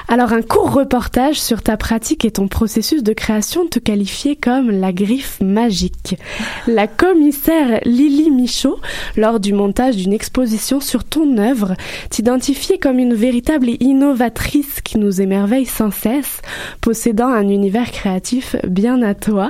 [0.08, 4.70] Alors, un court reportage sur ta pratique et ton processus de création te qualifiait comme
[4.70, 6.18] la griffe magique.
[6.68, 8.80] La commissaire Lily Michaud,
[9.18, 11.74] lors du montage d'une exposition sur ton œuvre,
[12.10, 16.42] t'identifiait comme une véritable innovatrice qui nous émerveille sans cesse,
[16.82, 19.50] possédant un univers créatif bien à toi.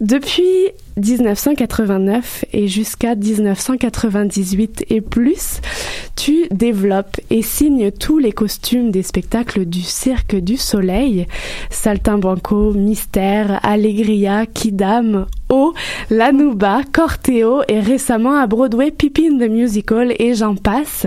[0.00, 5.60] Depuis 1989 et jusqu'à 1998 et plus,
[6.16, 11.26] tu développes et signes tous les costumes des spectacles du Cirque du Soleil,
[11.70, 15.72] Saltimbanco, Mystère, Allegria, Kidam, O,
[16.10, 21.06] Lanuba, Corteo et récemment à Broadway Pippin the Musical et j'en passe.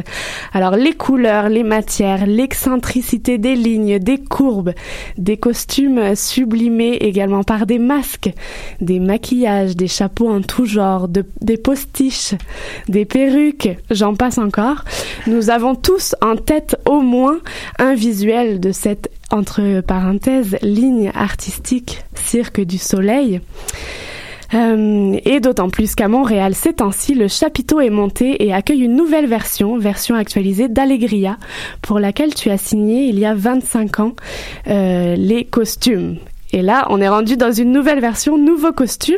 [0.54, 4.72] Alors les couleurs, les matières, l'excentricité des lignes, des courbes,
[5.18, 8.32] des costumes sublimés également par des masques,
[8.80, 12.36] des maquillages, des chapeaux en tout genre, de- des postiches,
[12.88, 14.86] des perruques, j'en passe encore.
[15.28, 17.40] Nous avons tous en tête au moins
[17.80, 23.42] un visuel de cette, entre parenthèses, ligne artistique Cirque du Soleil.
[24.54, 28.96] Euh, et d'autant plus qu'à Montréal, ces temps-ci, le chapiteau est monté et accueille une
[28.96, 31.38] nouvelle version, version actualisée d'Allegria,
[31.82, 34.16] pour laquelle tu as signé il y a 25 ans
[34.68, 36.18] euh, les costumes.
[36.54, 39.16] Et là, on est rendu dans une nouvelle version, nouveau costume.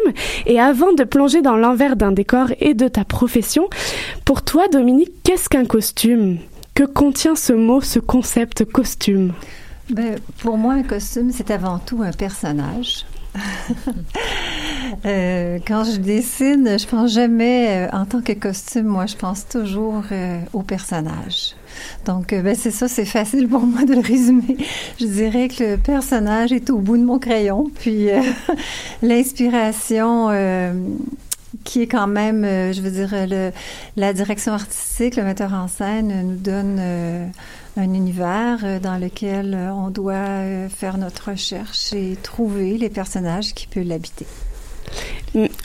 [0.47, 3.69] Et avant de plonger dans l'envers d'un décor et de ta profession,
[4.25, 6.38] pour toi, Dominique, qu'est-ce qu'un costume?
[6.73, 9.34] Que contient ce mot, ce concept costume?
[9.91, 13.05] Ben, pour moi, un costume, c'est avant tout un personnage.
[15.05, 18.88] Euh, quand je dessine, je pense jamais euh, en tant que costume.
[18.88, 21.53] Moi, je pense toujours euh, au personnage.
[22.05, 24.57] Donc, ben, c'est ça, c'est facile pour moi de le résumer.
[24.99, 28.07] Je dirais que le personnage est au bout de mon crayon, puis
[29.01, 30.30] l'inspiration
[31.70, 33.51] qui est quand même, euh, je veux dire, le,
[33.95, 37.28] la direction artistique, le metteur en scène euh, nous donne euh,
[37.78, 43.88] un univers dans lequel on doit faire notre recherche et trouver les personnages qui peuvent
[43.88, 44.26] l'habiter.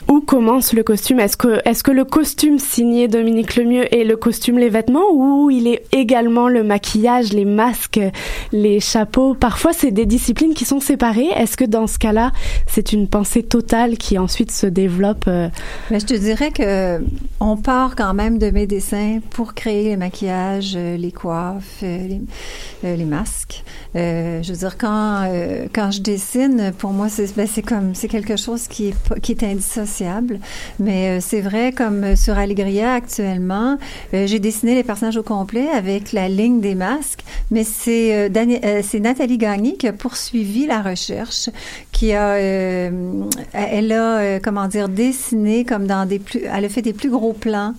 [0.07, 1.19] Où commence le costume?
[1.19, 5.49] Est-ce que, est-ce que le costume signé Dominique Lemieux est le costume, les vêtements, ou
[5.49, 7.99] il est également le maquillage, les masques,
[8.51, 9.33] les chapeaux?
[9.33, 11.29] Parfois, c'est des disciplines qui sont séparées.
[11.35, 12.31] Est-ce que dans ce cas-là,
[12.67, 15.49] c'est une pensée totale qui ensuite se développe euh,
[15.89, 17.01] Mais je te dirais que
[17.39, 22.07] on part quand même de mes dessins pour créer les maquillages, euh, les coiffes, euh,
[22.83, 23.63] les, les masques.
[23.95, 25.29] Euh, je veux dire quand
[25.73, 29.43] quand je dessine, pour moi c'est ben, comme c'est quelque chose qui est qui est
[29.43, 30.39] indissociable.
[30.79, 33.77] Mais euh, c'est vrai comme euh, sur Allegria actuellement,
[34.13, 37.23] euh, j'ai dessiné les personnages au complet avec la ligne des masques.
[37.51, 38.29] Mais c'est
[38.99, 41.49] Nathalie Gagné qui a poursuivi la recherche,
[41.91, 46.93] qui a elle a comment dire dessiné comme dans des plus elle a fait des
[46.93, 47.73] plus gros plans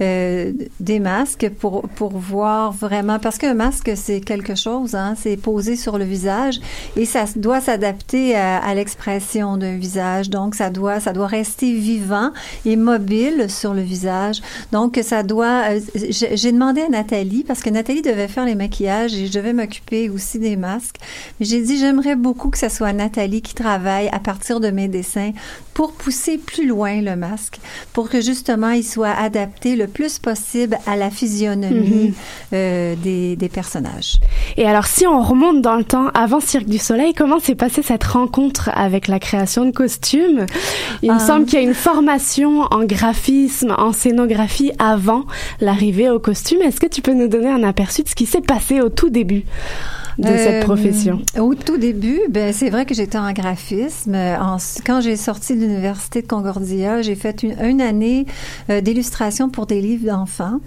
[0.00, 5.36] euh, des masques pour pour voir vraiment parce qu'un masque c'est quelque chose hein, c'est
[5.36, 6.60] posé sur le visage
[6.96, 10.30] et ça doit s'adapter à, à l'expression d'un visage.
[10.30, 12.30] Donc ça doit ça doit rester vivant
[12.64, 14.40] et mobile sur le visage.
[14.72, 18.54] Donc ça doit euh, j'ai j'ai demandé à Nathalie parce que Nathalie devait faire les
[18.54, 20.96] maquillages et je devais m'occuper aussi des masques.
[21.38, 24.88] Mais j'ai dit j'aimerais beaucoup que ce soit Nathalie qui travaille à partir de mes
[24.88, 25.32] dessins
[25.74, 27.58] pour pousser plus loin le masque,
[27.92, 32.12] pour que justement il soit adapté le plus possible à la physionomie Mhm.
[32.54, 34.18] euh, des, des personnages.
[34.56, 37.82] Et alors, si on remonte dans le temps, avant Cirque du Soleil, comment s'est passée
[37.82, 40.46] cette rencontre avec la création de costumes?
[41.02, 41.20] Il me Ah.
[41.20, 45.24] semble qu'il y a une formation en graphisme, en scénographie avant
[45.60, 46.62] l'arrivée au costume.
[46.62, 49.10] Est-ce que tu peux nous donner un aperçu de ce qui s'est passé au tout
[49.10, 49.44] début?
[50.18, 54.14] De cette Euh, profession Au tout début, ben, c'est vrai que j'étais en graphisme.
[54.14, 54.56] En-
[54.86, 58.26] quand j'ai sorti de l'université de Concordia, j'ai fait une, une année
[58.70, 60.58] euh, d'illustration pour des livres d'enfants.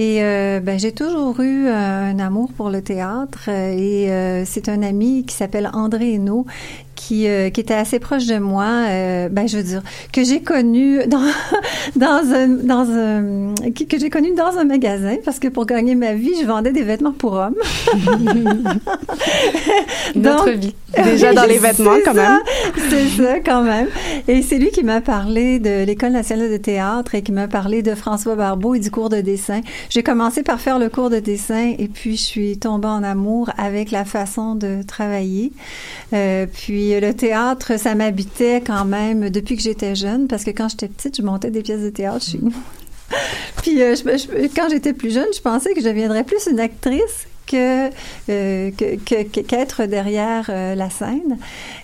[0.00, 1.72] Et euh, ben, j'ai toujours eu euh,
[2.12, 6.46] un amour pour le théâtre euh, et euh, c'est un ami qui s'appelle André Hainaut
[6.98, 9.82] qui, euh, qui était assez proche de moi, euh, ben, je veux dire,
[10.12, 11.22] que j'ai connu dans,
[11.96, 16.14] dans un, dans un, que, j'ai connu dans un magasin parce que pour gagner ma
[16.14, 17.54] vie, je vendais des vêtements pour hommes.
[20.16, 20.74] Notre vie.
[21.04, 22.40] Déjà dans les vêtements, quand ça, même.
[22.90, 23.86] C'est ça, quand même.
[24.26, 27.82] Et c'est lui qui m'a parlé de l'École nationale de théâtre et qui m'a parlé
[27.82, 29.60] de François Barbeau et du cours de dessin.
[29.90, 33.50] J'ai commencé par faire le cours de dessin et puis je suis tombée en amour
[33.56, 35.52] avec la façon de travailler.
[36.12, 40.68] Euh, puis le théâtre, ça m'habitait quand même depuis que j'étais jeune parce que quand
[40.68, 42.52] j'étais petite, je montais des pièces de théâtre chez nous.
[43.62, 43.94] Puis euh,
[44.54, 47.90] quand j'étais plus jeune, je pensais que je deviendrais plus une actrice euh,
[48.70, 51.38] qu'être derrière euh, la scène.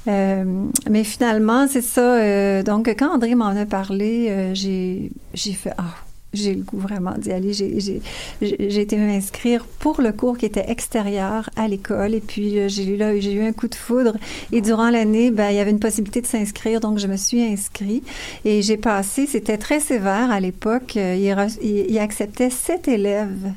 [0.09, 0.45] Euh,
[0.91, 2.17] mais finalement, c'est ça.
[2.17, 6.04] euh, donc quand André m'en a parlé, euh, j'ai j'ai fait ah.
[6.35, 7.53] J'ai le goût vraiment d'y aller.
[7.53, 8.01] J'ai- J'ai
[8.43, 12.15] j'ai- j'ai été m'inscrire pour le cours qui était extérieur à l'école.
[12.15, 14.15] Et puis, euh, j'ai eu, là, j'ai eu un coup de foudre.
[14.53, 16.81] Et durant l'année, ben, il y avait une possibilité de s'inscrire.
[16.81, 18.05] Donc, je me suis inscrite.
[18.45, 20.97] Et j'ai passé, c'était très sévère à l'époque.
[20.97, 23.53] euh, Il, re- il- il acceptait sept élèves.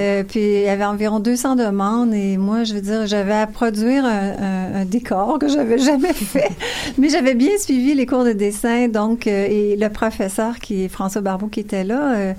[0.00, 3.46] Euh, puis il y avait environ 200 demandes et moi, je veux dire, j'avais à
[3.46, 6.50] produire un, un- un décor que j'avais jamais fait,
[6.98, 8.88] mais j'avais bien suivi les cours de dessin.
[8.88, 12.05] Donc, et le professeur qui est François Barbeau qui était là.
[12.06, 12.34] Euh,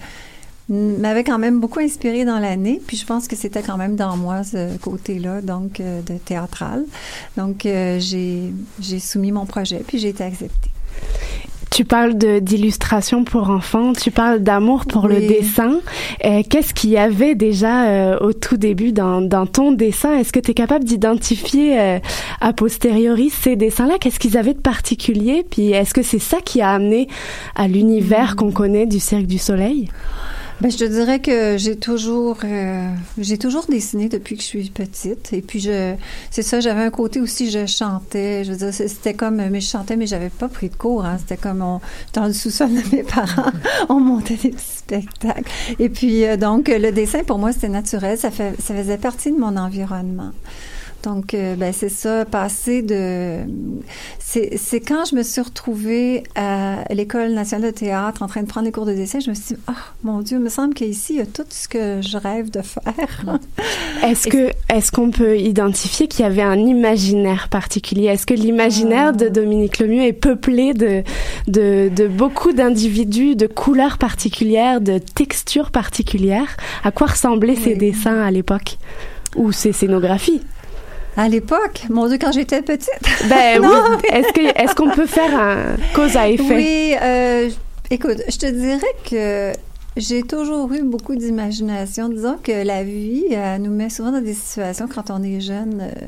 [0.69, 4.17] m'avait quand même beaucoup inspiré dans l'année, puis je pense que c'était quand même dans
[4.17, 6.83] moi ce côté-là, donc euh, de théâtral.
[7.37, 10.71] Donc euh, j'ai j'ai soumis mon projet, puis j'ai été acceptée.
[11.71, 15.79] Tu parles de d'illustration pour enfants, tu parles d'amour pour le dessin.
[16.25, 20.17] Euh, Qu'est-ce qu'il y avait déjà euh, au tout début dans, dans ton dessin?
[20.17, 21.99] Est-ce que tu es capable d'identifier euh,
[22.41, 23.95] a posteriori ces dessins-là?
[23.99, 25.45] Qu'est-ce qu'ils avaient de particulier?
[25.49, 27.07] Puis est-ce que c'est ça qui a amené
[27.55, 29.89] à l'univers qu'on connaît du Cirque du Soleil?
[30.59, 32.89] Ben, je te dirais que j'ai toujours, euh,
[33.19, 35.31] j'ai toujours dessiné depuis que je suis petite.
[35.31, 35.93] Et puis, je,
[36.31, 38.43] c'est ça, j'avais un côté aussi, je chantais.
[38.43, 41.05] Je veux dire, c'était comme, mais je chantais, mais j'avais pas pris de cours.
[41.05, 41.17] Hein.
[41.19, 41.79] C'était comme, on,
[42.13, 43.51] dans le sous-sol de mes parents,
[43.89, 45.51] on montait des petits spectacles.
[45.77, 48.17] Et puis, euh, donc, le dessin, pour moi, c'était naturel.
[48.17, 50.31] Ça, fait, ça faisait partie de mon environnement.
[51.03, 53.39] Donc, euh, ben, c'est ça, passer de...
[54.19, 58.65] C'est quand je me suis retrouvée à l'École nationale de théâtre en train de prendre
[58.65, 59.73] des cours de dessin, je me suis dit, ah,
[60.03, 62.61] mon Dieu, il me semble qu'ici, il y a tout ce que je rêve de
[62.61, 63.39] faire.
[64.03, 68.05] Est-ce que est-ce qu'on peut identifier qu'il y avait un imaginaire particulier?
[68.05, 71.03] Est-ce que l'imaginaire de Dominique Lemieux est peuplé de
[71.47, 76.57] de, de beaucoup d'individus, de couleurs particulières, de textures particulières?
[76.83, 78.77] À quoi ressemblaient ces dessins à l'époque?
[79.35, 80.41] Ou ces scénographies?
[81.17, 82.89] À l'époque, mon Dieu, quand j'étais petite.
[83.27, 84.09] Ben Non, oui.
[84.09, 86.55] Est-ce que est-ce qu'on peut faire un cause à effet?
[86.55, 87.49] Oui, euh,
[87.89, 89.53] Écoute, je te dirais que
[89.95, 92.09] j'ai toujours eu beaucoup d'imagination.
[92.09, 95.79] Disons que la vie elle nous met souvent dans des situations quand on est jeune
[95.79, 96.07] euh,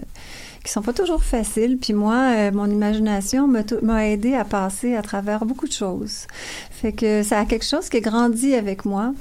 [0.61, 1.77] qui sont pas toujours faciles.
[1.77, 3.47] Puis moi, euh, mon imagination
[3.81, 6.27] m'a aidé à passer à travers beaucoup de choses.
[6.69, 9.13] Fait que ça a quelque chose qui a grandi avec moi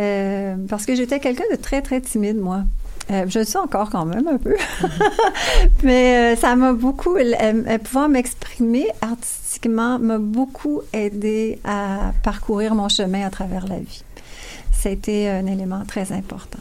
[0.00, 2.64] euh, parce que j'étais quelqu'un de très très timide moi.
[3.10, 4.56] Euh, je le suis encore quand même un peu.
[5.82, 7.16] Mais euh, ça m'a beaucoup,
[7.84, 14.04] pouvoir m'exprimer artistiquement m'a beaucoup aidé à parcourir mon chemin à travers la vie.
[14.72, 16.58] C'était un élément très important.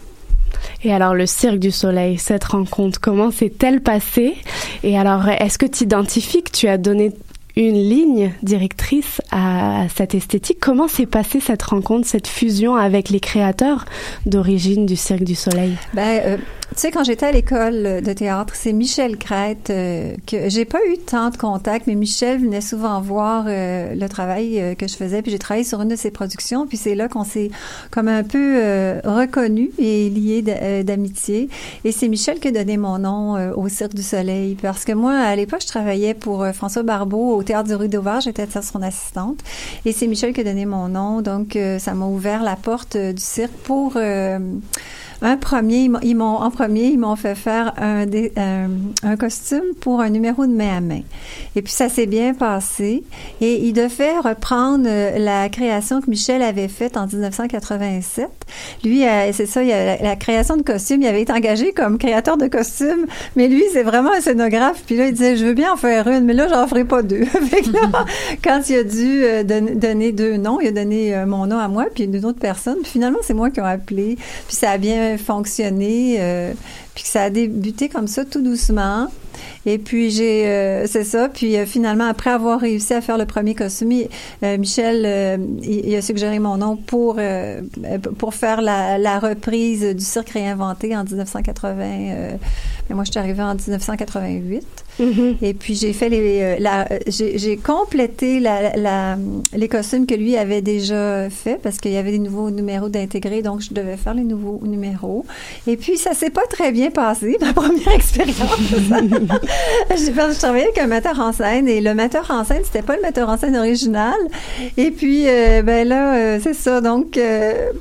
[0.84, 4.36] Et alors, le Cirque du Soleil, cette rencontre, comment s'est-elle passée?
[4.84, 7.14] Et alors, est-ce que tu identifies que tu as donné
[7.68, 10.60] une ligne directrice à cette esthétique.
[10.62, 13.86] Comment s'est passée cette rencontre, cette fusion avec les créateurs
[14.26, 15.76] d'origine du Cirque du Soleil?
[15.94, 16.38] Ben, euh,
[16.70, 20.80] tu sais, quand j'étais à l'école de théâtre, c'est Michel Crête euh, que j'ai pas
[20.88, 24.96] eu tant de contacts, mais Michel venait souvent voir euh, le travail euh, que je
[24.96, 27.50] faisais, puis j'ai travaillé sur une de ses productions, puis c'est là qu'on s'est
[27.90, 28.60] comme un peu
[29.04, 30.42] reconnu et lié
[30.84, 31.50] d'amitié.
[31.84, 35.14] Et c'est Michel qui a donné mon nom au Cirque du Soleil, parce que moi,
[35.14, 39.40] à l'époque, je travaillais pour François Barbeau au Théâtre du Rue d'Auvergne, j'étais son assistante,
[39.86, 43.22] et c'est Michel qui a donné mon nom, donc ça m'a ouvert la porte du
[43.22, 44.40] cirque pour euh,
[45.22, 48.06] un premier, ils m'ont- en premier, ils m'ont fait faire un,
[48.38, 48.70] un,
[49.04, 51.02] un costume pour un numéro de main à main.
[51.56, 53.04] Et puis ça s'est bien passé.
[53.42, 58.28] Et il devait reprendre euh, la création que Michel avait faite en 1987.
[58.84, 61.98] Lui, euh, c'est ça, il a, la, création de costumes, il avait été engagé comme
[61.98, 63.06] créateur de costumes,
[63.36, 64.84] mais lui, c'est vraiment un scénographe.
[64.86, 67.02] Puis là, il disait, je veux bien en faire une, mais là, j'en ferai pas
[67.04, 67.26] deux.
[67.26, 68.06] fait que là,
[68.44, 71.58] quand il a dû euh, don- donner deux noms, il a donné euh, mon nom
[71.58, 72.78] à moi, puis une autre personne.
[72.82, 74.16] Puis finalement, c'est moi qui ai appelé.
[74.48, 76.18] Puis ça a bien fonctionné.
[76.20, 76.54] euh,
[76.94, 79.08] puis que ça a débuté comme ça, tout doucement.
[79.66, 81.30] Et puis j'ai, euh, c'est ça.
[81.30, 83.92] Puis euh, finalement, après avoir réussi à faire le premier costume,
[84.44, 87.62] euh, Michel, euh, il, il a suggéré mon nom pour euh,
[88.18, 91.84] pour faire la, la reprise du cirque réinventé en 1980.
[91.84, 92.32] euh,
[92.90, 94.64] mais moi, je suis arrivée en 1988.
[95.42, 99.18] Et puis j'ai fait les, euh, la, euh, j'ai, j'ai complété la, la-
[99.56, 103.42] les costumes que lui avait déjà fait parce qu'il y avait des nouveaux numéros d'intégrer,
[103.42, 105.26] donc je devais faire les nouveaux numéros.
[105.68, 108.38] Et puis ça s'est pas très bien passé ma première expérience.
[109.92, 112.96] j'ai je travaillais avec un metteur en scène et le metteur en scène c'était pas
[112.96, 114.18] le metteur en scène original.
[114.78, 117.18] Et puis euh, ben là euh, c'est ça donc.
[117.18, 117.72] euh,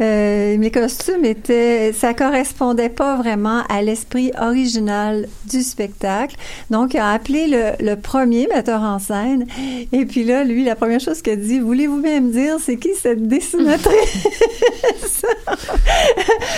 [0.00, 6.36] mes costumes étaient, ça correspondait pas vraiment à l'esprit original du spectacle.
[6.70, 9.46] Donc, il a appelé le, le premier metteur en scène.
[9.92, 12.76] Et puis là, lui, la première chose qu'il a dit, voulez-vous bien me dire, c'est
[12.78, 14.26] qui cette dessinatrice?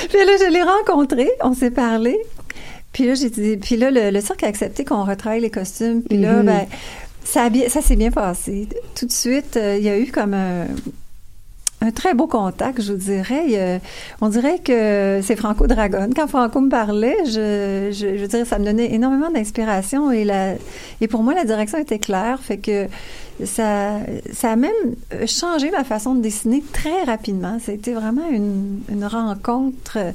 [0.09, 2.19] puis là, je l'ai rencontré, on s'est parlé.
[2.95, 6.01] Puis là, j'ai dit, puis là, le, le cirque a accepté qu'on retravaille les costumes.
[6.03, 6.47] Puis là, Mhm.
[6.47, 6.67] ben,
[7.25, 8.69] ça, a bien- ça s'est bien passé.
[8.95, 10.67] Tout de suite, euh, il y a eu comme un,
[11.81, 13.81] un très beau contact, je vous dirais.
[14.23, 16.09] On dirait que c'est Franco Dragon.
[16.17, 20.55] Quand Franco me parlait, je, je, je dirais, ça me donnait énormément d'inspiration et la,
[21.03, 22.39] et pour moi, la direction était claire.
[22.43, 22.87] Fait que
[23.45, 23.99] ça,
[24.33, 24.71] ça a même
[25.27, 27.59] changé ma façon de dessiner très rapidement.
[27.63, 30.13] C'était vraiment une, une rencontre euh,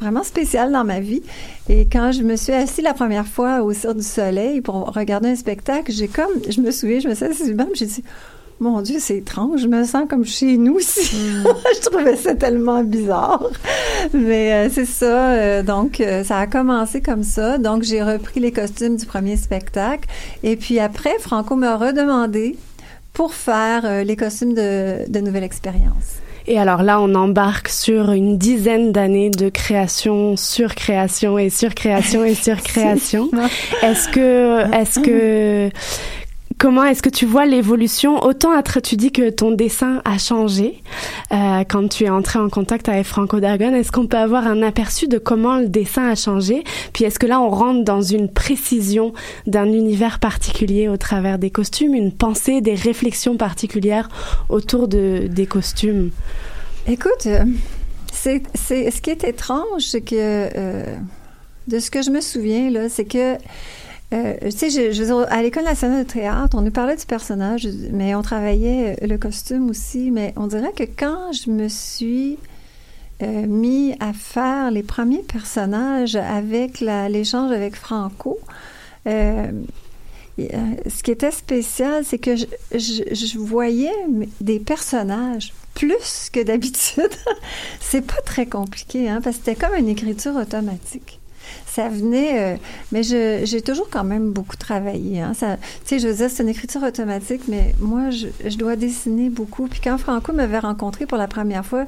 [0.00, 1.22] vraiment spéciale dans ma vie.
[1.68, 5.28] Et quand je me suis assise la première fois au Cirque du Soleil pour regarder
[5.28, 8.02] un spectacle, j'ai comme, je me souviens, je me suis assise j'ai dit,
[8.60, 11.16] mon Dieu, c'est étrange, je me sens comme chez nous ici.
[11.74, 13.42] je trouvais ça tellement bizarre.
[14.12, 17.56] Mais euh, c'est ça, euh, donc euh, ça a commencé comme ça.
[17.56, 20.06] Donc j'ai repris les costumes du premier spectacle.
[20.42, 22.56] Et puis après, Franco m'a redemandé
[23.14, 26.19] pour faire les costumes de, de Nouvelle Expérience.
[26.50, 32.34] Et alors là, on embarque sur une dizaine d'années de création, surcréation et surcréation et
[32.48, 33.30] surcréation.
[33.82, 35.70] Est-ce que, est-ce que,
[36.60, 38.22] comment est-ce que tu vois l'évolution?
[38.22, 40.82] Autant tra- tu dis que ton dessin a changé
[41.32, 43.74] euh, quand tu es entré en contact avec Franco Dargon.
[43.74, 46.62] Est-ce qu'on peut avoir un aperçu de comment le dessin a changé?
[46.92, 49.14] Puis est-ce que là, on rentre dans une précision
[49.46, 54.10] d'un univers particulier au travers des costumes, une pensée, des réflexions particulières
[54.50, 56.10] autour de des costumes?
[56.86, 57.42] Écoute, euh,
[58.12, 60.84] c'est, c'est, ce qui est étrange, c'est que euh,
[61.68, 63.36] de ce que je me souviens, là, c'est que
[64.12, 68.22] euh, tu sais, à l'École nationale de théâtre, on nous parlait du personnage, mais on
[68.22, 70.10] travaillait euh, le costume aussi.
[70.10, 72.36] Mais on dirait que quand je me suis
[73.22, 78.38] euh, mis à faire les premiers personnages avec l'échange avec Franco,
[79.06, 79.46] euh,
[80.40, 80.46] euh,
[80.88, 83.92] ce qui était spécial, c'est que je, je- je voyais
[84.40, 87.10] des personnages plus que d'habitude.
[87.80, 91.19] c'est pas très compliqué, hein, parce que c'était comme une écriture automatique.
[91.66, 92.54] Ça venait.
[92.54, 92.56] euh,
[92.92, 95.20] mais je- j'ai toujours quand même beaucoup travaillé.
[95.20, 95.34] Hein.
[95.34, 98.76] Ça, tu sais, je veux dire, c'est une écriture automatique, mais moi, je, je dois
[98.76, 99.66] dessiner beaucoup.
[99.68, 101.86] Puis quand Franco m'avait rencontré pour la première fois,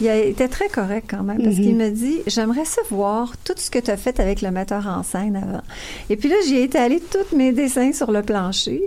[0.00, 1.62] il a été très correct quand même, parce Mhm.
[1.62, 5.02] qu'il me dit J'aimerais savoir tout ce que tu as fait avec le metteur en
[5.02, 5.62] scène avant.
[6.08, 8.82] Et puis là, j'y ai étalé tous mes dessins sur le plancher.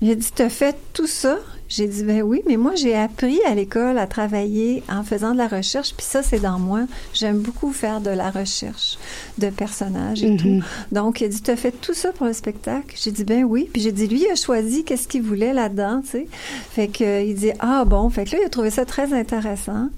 [0.00, 1.38] Il a dit, t'as fait tout ça?
[1.76, 5.38] J'ai dit, ben oui, mais moi, j'ai appris à l'école à travailler en faisant de
[5.38, 6.82] la recherche, puis ça, c'est dans moi.
[7.12, 8.96] J'aime beaucoup faire de la recherche
[9.38, 10.36] de personnages et Mhm.
[10.38, 10.64] tout.
[10.92, 12.94] Donc, il a dit, t'as fait tout ça pour le spectacle?
[12.96, 13.68] J'ai dit, ben oui.
[13.72, 16.26] Puis j'ai dit, lui, il a choisi qu'est-ce qu'il voulait là-dedans, tu sais.
[16.70, 18.08] Fait que, euh, il dit, ah bon.
[18.08, 19.88] Fait que là, il a trouvé ça très intéressant.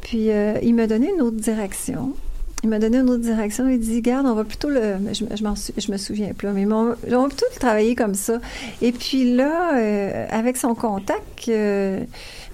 [0.00, 2.14] Puis, euh, il m'a donné une autre direction.
[2.62, 3.68] Il m'a donné une autre direction.
[3.68, 4.96] Il dit, garde, on va plutôt le.
[5.12, 8.40] Je, je, je me souviens plus, mais on, on va plutôt le travailler comme ça.
[8.80, 12.00] Et puis là, euh, avec son contact, euh,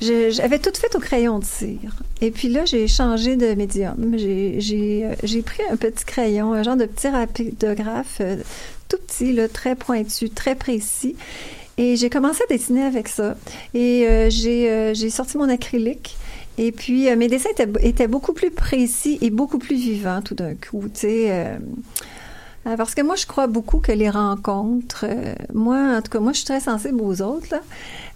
[0.01, 1.95] j'avais tout fait au crayon de cire.
[2.21, 4.15] Et puis là, j'ai changé de médium.
[4.15, 8.37] Euh, j'ai pris un petit crayon, un genre de petit rapidographe euh,
[8.89, 11.17] tout petit, là, très pointu, très précis.
[11.77, 13.37] Et j'ai commencé à dessiner avec ça.
[13.73, 16.17] Et euh, euh, j'ai sorti mon acrylique.
[16.59, 20.35] Et puis, euh, mes dessins étaient, étaient beaucoup plus précis et beaucoup plus vivants tout
[20.35, 20.83] d'un coup.
[20.93, 21.57] Tu sais, euh,
[22.67, 26.21] euh, parce que moi, je crois beaucoup que les rencontres, euh, moi, en tout cas,
[26.21, 27.61] moi, je suis très sensible aux autres, là.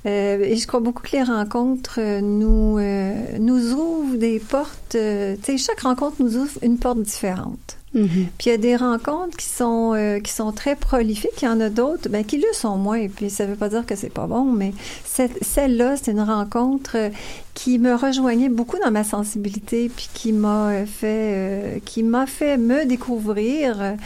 [0.04, 4.90] Euh, et je crois beaucoup que les rencontres euh, nous, euh, nous ouvrent des portes.
[4.90, 4.98] tu
[5.42, 7.78] sais, chaque rencontre nous ouvre une porte différente.
[7.92, 11.48] Puis il y a des rencontres qui sont euh, qui sont très prolifiques, il y
[11.48, 13.06] en a d'autres ben, qui le sont moins.
[13.08, 14.72] Puis ça veut pas dire que c'est pas bon, mais
[15.04, 17.10] celle-là, c'est une rencontre euh,
[17.54, 22.26] qui me rejoignait beaucoup dans ma sensibilité, puis qui m'a euh, fait euh, qui m'a
[22.26, 23.96] fait me découvrir.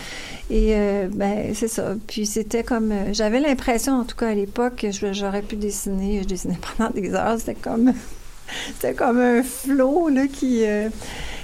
[0.50, 1.94] et euh, ben c'est ça.
[2.06, 6.22] Puis c'était comme j'avais l'impression, en tout cas à l'époque, que j'aurais pu dessiner.
[6.22, 7.38] Je dessinais pendant des heures.
[7.38, 7.92] C'était comme
[8.74, 10.64] c'était comme un flot là qui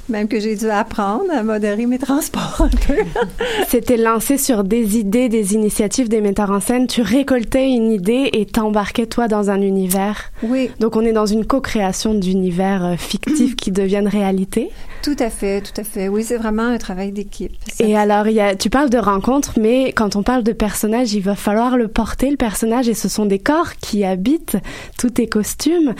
[0.08, 2.96] même que j'ai dû apprendre à modérer mes transports un peu.
[3.68, 6.86] C'était lancé sur des idées, des initiatives des metteurs en scène.
[6.86, 10.32] Tu récoltais une idée et t'embarquais toi dans un univers.
[10.42, 10.70] Oui.
[10.80, 14.70] Donc on est dans une co-création d'univers euh, fictifs qui deviennent réalité.
[15.02, 16.06] Tout à fait, tout à fait.
[16.08, 17.52] Oui, c'est vraiment un travail d'équipe.
[17.80, 21.12] Et alors, il y a, tu parles de rencontres, mais quand on parle de personnages,
[21.12, 24.56] il va falloir le porter, le personnage, et ce sont des corps qui habitent
[24.98, 25.94] tous tes costumes,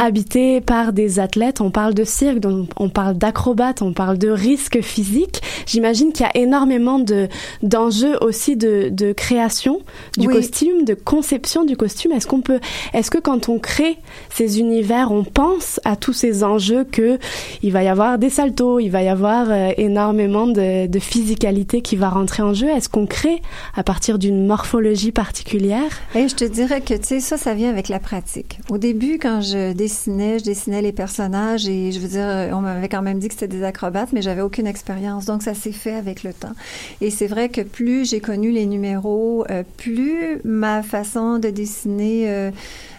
[0.00, 1.60] habités par des athlètes.
[1.60, 5.42] On parle de cirque, donc on parle d'acrobates, on parle de risques physiques.
[5.66, 7.28] J'imagine qu'il y a énormément de,
[7.62, 9.80] d'enjeux aussi de, de création
[10.16, 10.34] du Oui.
[10.34, 12.12] costume, de conception du costume.
[12.12, 12.60] Est-ce qu'on peut,
[12.94, 13.98] est-ce que quand on crée
[14.30, 17.18] ces univers, on pense à tous ces enjeux que
[17.62, 21.82] il va y avoir des saltos, il va y avoir euh, énormément de, de physicalité
[21.82, 22.68] qui va rentrer en jeu.
[22.68, 23.42] Est-ce qu'on crée
[23.74, 25.90] à partir d'une morphologie particulière?
[26.14, 28.60] Et je te dirais que, ça, ça vient avec la pratique.
[28.70, 32.88] Au début, quand je dessinais, je dessinais les personnages et je veux dire, on m'avait
[32.88, 35.24] quand même dit que c'était des acrobates, mais j'avais aucune expérience.
[35.24, 36.54] Donc, ça s'est fait avec le temps.
[37.00, 42.30] Et c'est vrai que plus j'ai connu les numéros, euh, plus ma façon de dessiner,
[42.30, 42.52] euh,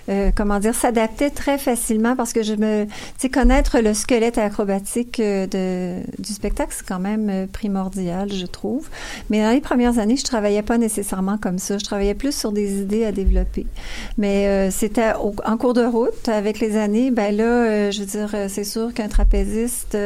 [0.09, 4.37] euh, comment dire, s'adaptait très facilement parce que je me, tu sais, connaître le squelette
[4.37, 8.89] acrobatique euh, de, du spectacle, c'est quand même euh, primordial, je trouve.
[9.29, 11.77] Mais dans les premières années, je travaillais pas nécessairement comme ça.
[11.77, 13.65] Je travaillais plus sur des idées à développer.
[14.17, 18.05] Mais euh, c'était en cours de route, avec les années, ben là, euh, je veux
[18.05, 19.97] dire, c'est sûr qu'un trapéziste,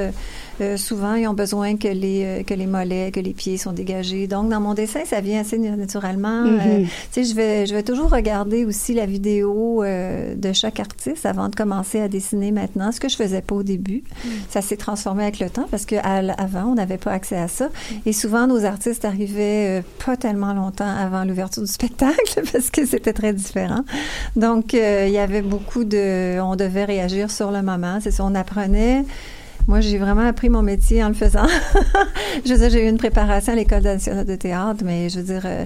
[0.62, 3.72] euh, souvent, ils ont besoin que les, euh, que les mollets, que les pieds sont
[3.72, 4.28] dégagés.
[4.28, 6.44] Donc, dans mon dessin, ça vient assez naturellement.
[6.44, 6.84] Mhm.
[6.86, 11.26] Tu sais, je vais, je vais toujours regarder aussi la vidéo euh, de chaque artiste
[11.26, 14.04] avant de commencer à dessiner maintenant, ce que je faisais pas au début.
[14.50, 17.38] Ça s'est transformé avec le temps parce que à l- avant, on n'avait pas accès
[17.38, 17.70] à ça.
[18.06, 23.14] Et souvent, nos artistes arrivaient pas tellement longtemps avant l'ouverture du spectacle parce que c'était
[23.14, 23.84] très différent.
[24.36, 26.40] Donc, euh, il y avait beaucoup de...
[26.40, 28.00] On devait réagir sur le moment.
[28.02, 29.04] C'est ça, on apprenait...
[29.68, 31.46] Moi, j'ai vraiment appris mon métier en le faisant.
[32.46, 35.24] je veux dire, j'ai eu une préparation à l'École nationale de théâtre, mais je veux
[35.24, 35.64] dire, euh,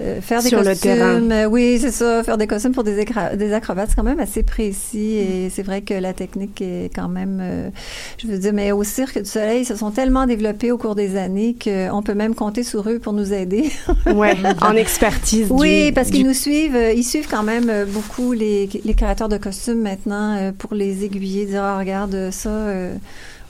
[0.00, 3.06] euh, faire des Sur costumes, euh, oui, c'est ça, faire des costumes pour des,
[3.36, 7.08] des acrobates, c'est quand même assez précis et c'est vrai que la technique est quand
[7.08, 7.70] même, euh,
[8.22, 10.94] je veux dire, mais au Cirque du Soleil, ils se sont tellement développés au cours
[10.94, 13.70] des années qu'on peut même compter sur eux pour nous aider.
[14.14, 15.48] Ouais, en expertise.
[15.50, 18.94] Oui, du- parce du- qu'ils nous suivent, euh, ils suivent quand même beaucoup les, les
[18.94, 22.94] créateurs de costumes maintenant pour les aiguiller, dire ah, regarde ça, euh,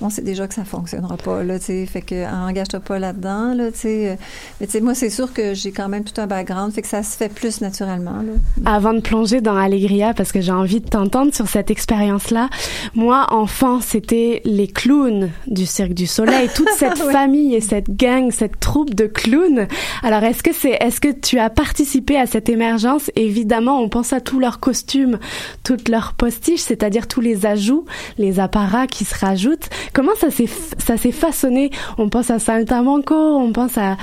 [0.00, 3.54] on sait déjà que ça fonctionnera pas là, tu sais, fait que engage-toi pas là-dedans
[3.54, 4.10] là, tu sais.
[4.10, 4.14] euh,
[4.60, 6.88] mais tu sais moi c'est sûr que j'ai quand même tout un background, fait que
[6.88, 8.32] ça se fait plus naturellement là.
[8.64, 12.48] Avant de plonger dans Allegria, parce que j'ai envie de t'entendre sur cette expérience-là,
[12.94, 17.12] moi, enfant, c'était les clowns du Cirque du Soleil, toute cette Ouais.
[17.12, 19.66] famille et cette gang, cette troupe de clowns.
[20.02, 23.10] Alors, est-ce que c'est, est-ce que tu as participé à cette émergence?
[23.14, 25.18] Évidemment, on pense à tous leurs costumes,
[25.64, 27.84] toutes leurs postiches, c'est-à-dire tous les ajouts,
[28.18, 29.68] les apparats qui se rajoutent.
[29.92, 30.48] Comment ça s'est
[30.78, 31.70] ça s'est façonné?
[31.98, 33.96] On pense à Saltamanco, on pense à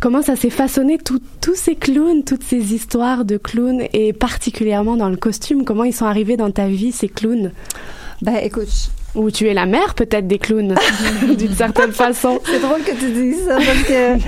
[0.00, 5.08] comment ça s'est façonné tous ces clowns, toutes ces histoires de clowns et particulièrement dans
[5.08, 5.64] le costume?
[5.64, 7.52] Comment ils sont arrivés dans ta vie ces clowns?
[8.22, 10.74] Ben écoute, ou tu es la mère peut-être des clowns
[11.38, 12.38] d'une certaine façon.
[12.44, 14.18] C'est drôle que tu dises ça parce que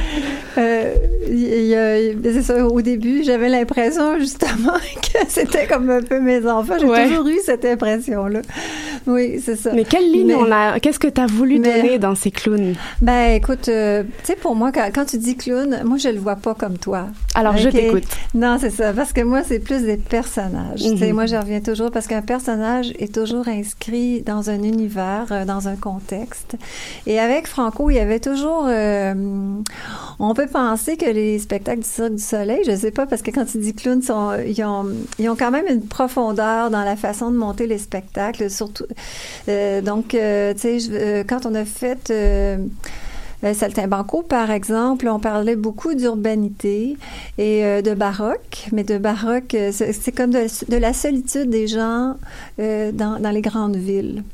[0.59, 0.95] euh,
[1.31, 6.75] y ça, au début, j'avais l'impression justement que c'était comme un peu mes enfants.
[6.81, 7.07] J'ai Ouais.
[7.09, 8.41] toujours eu cette impression-là.
[9.07, 9.73] Oui, c'est ça.
[9.75, 12.31] Mais quelle ligne Mais- on a Qu'est-ce que tu as voulu Mais- donner dans ces
[12.31, 12.75] clowns?
[13.03, 16.19] Ben écoute, euh, tu sais pour moi quand, quand tu dis clown, moi je le
[16.19, 17.07] vois pas comme toi.
[17.35, 18.05] Alors, je t'écoute.
[18.35, 20.81] Non, c'est ça parce que moi c'est plus des personnages.
[20.81, 21.15] Tu sais, Mhm.
[21.15, 25.69] moi je reviens toujours parce qu'un personnage est toujours inscrit dans un univers, euh, dans
[25.69, 26.57] un contexte.
[27.07, 29.15] Et avec Franco, il y avait toujours euh,
[30.21, 33.31] on peut penser que les spectacles du Cirque du Soleil, je sais pas parce que
[33.31, 34.01] quand tu dis clown,
[34.47, 34.87] ils ont
[35.19, 38.87] ils ont quand même une profondeur dans la façon de monter les spectacles, surtout
[39.49, 40.17] euh, donc
[41.29, 42.59] quand on a fait euh,
[43.45, 46.97] euh, Saltimbanco, par exemple, on parlait beaucoup d'urbanité
[47.39, 52.17] et de baroque, mais de baroque, c'est comme de, la solitude des gens
[52.59, 54.25] dans, dans les grandes villes.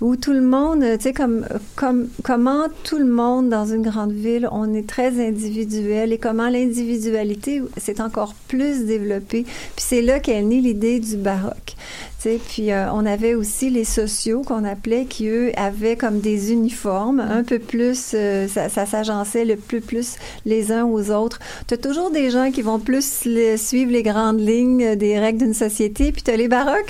[0.00, 1.46] Où tout le monde, tu sais, comme,
[1.76, 6.48] comme, comment tout le monde dans une grande ville, on est très individuel et comment
[6.48, 9.44] l'individualité s'est encore plus développée.
[9.44, 11.76] Puis c'est là qu'est née l'idée du baroque.
[12.22, 16.20] Tu sais, puis euh, on avait aussi les sociaux qu'on appelait qui eux avaient comme
[16.20, 21.10] des uniformes un peu plus euh, ça, ça s'agençait le plus plus les uns aux
[21.10, 21.40] autres.
[21.66, 23.26] Tu as toujours des gens qui vont plus
[23.56, 26.86] suivre les grandes lignes euh, des règles d'une société puis tu as les baroques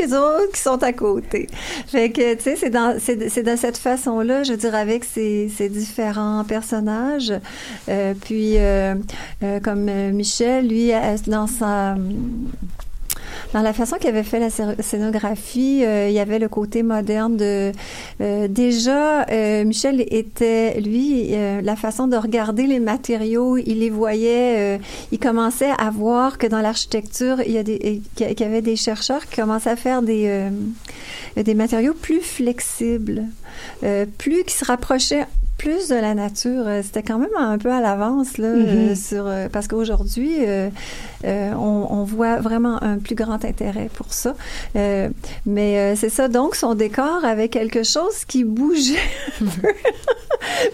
[0.53, 1.47] qui sont à côté.
[1.87, 2.69] Fait que tu sais c'est
[2.99, 7.33] c'est de cette façon-là, je dire avec ces, différents personnages.
[7.89, 8.95] Euh, puis euh,
[9.43, 10.93] euh, comme Michel lui
[11.29, 11.97] dans sa
[13.53, 16.83] dans la façon qu'il avait fait la scé- scénographie, euh, il y avait le côté
[16.83, 17.73] moderne de
[18.21, 23.91] euh, déjà euh, Michel était lui euh, la façon de regarder les matériaux, il les
[23.91, 24.79] voyait, euh,
[25.13, 28.77] il commençait à voir que dans l'architecture il y a des qu'il y avait des
[28.77, 30.51] chercheurs qui commençaient à faire des euh,
[31.43, 33.25] des matériaux plus flexibles,
[33.85, 35.27] euh, plus qui se rapprochaient
[35.59, 36.65] plus de la nature.
[36.83, 38.67] C'était quand même un peu à l'avance là, Mhm.
[38.69, 40.69] euh, sur euh, parce qu'aujourd'hui euh,
[41.25, 44.35] euh, on, on voit vraiment un plus grand intérêt pour ça.
[44.77, 45.09] Euh,
[45.47, 46.29] mais euh, c'est ça.
[46.29, 48.97] Donc son décor avait quelque chose qui bougeait.
[49.41, 49.69] un peu.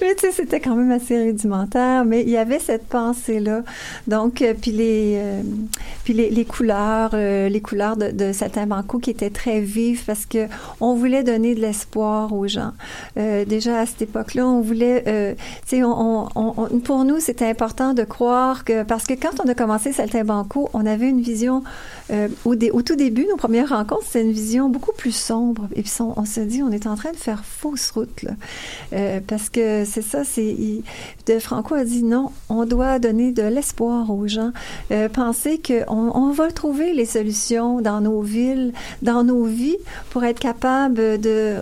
[0.01, 2.05] mais tu sais, c'était quand même assez rudimentaire.
[2.05, 3.63] Mais il y avait cette pensée là.
[4.07, 5.43] Donc euh, puis les euh,
[6.05, 10.25] puis les, les couleurs, euh, les couleurs de, de Saltimbanco qui étaient très vives parce
[10.27, 10.47] que
[10.81, 12.73] on voulait donner de l'espoir aux gens.
[13.19, 15.35] Euh, déjà à cette époque-là, on voulait, euh,
[15.67, 19.41] tu sais, on, on- on- pour nous, c'était important de croire que parce que quand
[19.45, 20.38] on a commencé Saltimbanco,
[20.73, 21.63] on avait une vision
[22.11, 25.69] euh, au, tout début, nos premières rencontres, c'était une vision beaucoup plus sombre.
[25.75, 28.33] Et puis on, on se dit, on est en train de faire fausse route là,
[28.93, 30.57] Euh, parce que c'est ça, c'est
[31.27, 34.53] de Franco a dit non, on doit donner de l'espoir aux gens,
[34.91, 39.79] euh, penser que on, on va trouver les solutions dans nos villes, dans nos vies,
[40.11, 41.57] pour être capable de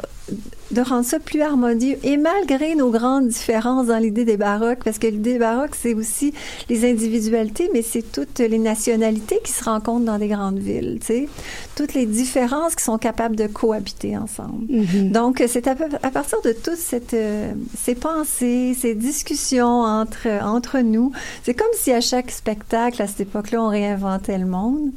[0.71, 1.97] de rendre ça plus harmonieux.
[2.03, 5.95] Et malgré nos grandes différences dans l'idée des baroques parce que l'idée des baroques c'est
[5.95, 6.33] aussi
[6.69, 11.07] les individualités mais c'est toutes les nationalités qui se rencontrent dans des grandes villes tu
[11.07, 11.29] sais.
[11.77, 14.67] Toutes les différences qui sont capables de cohabiter ensemble.
[15.13, 20.79] Donc c'est à, à partir de toutes cette, euh, ces pensées ces discussions entre entre
[20.79, 21.13] nous
[21.45, 24.91] c'est comme si à chaque spectacle à cette époque-là on réinventait le monde.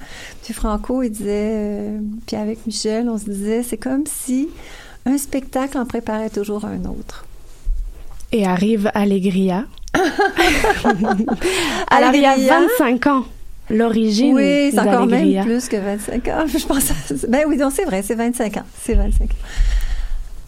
[0.44, 4.48] Puis Franco il disait euh, puis avec Michel on se disait c'est comme si
[5.06, 7.26] un spectacle en préparait toujours un autre.
[8.32, 9.66] Et arrive Allegria.
[11.90, 12.60] Alors, il y a Allegria.
[12.78, 13.26] 25 ans,
[13.70, 16.46] l'origine Oui, c'est encore même plus que 25 ans.
[16.58, 16.92] Je pense.
[16.92, 18.66] à- Ben oui, non, c'est vrai, c'est 25 ans.
[18.82, 19.36] C'est 25 ans.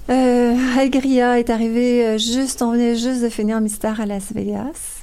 [0.10, 5.01] Euh, Allegria est arrivé euh, juste, on venait juste de finir Mystère à Las Vegas.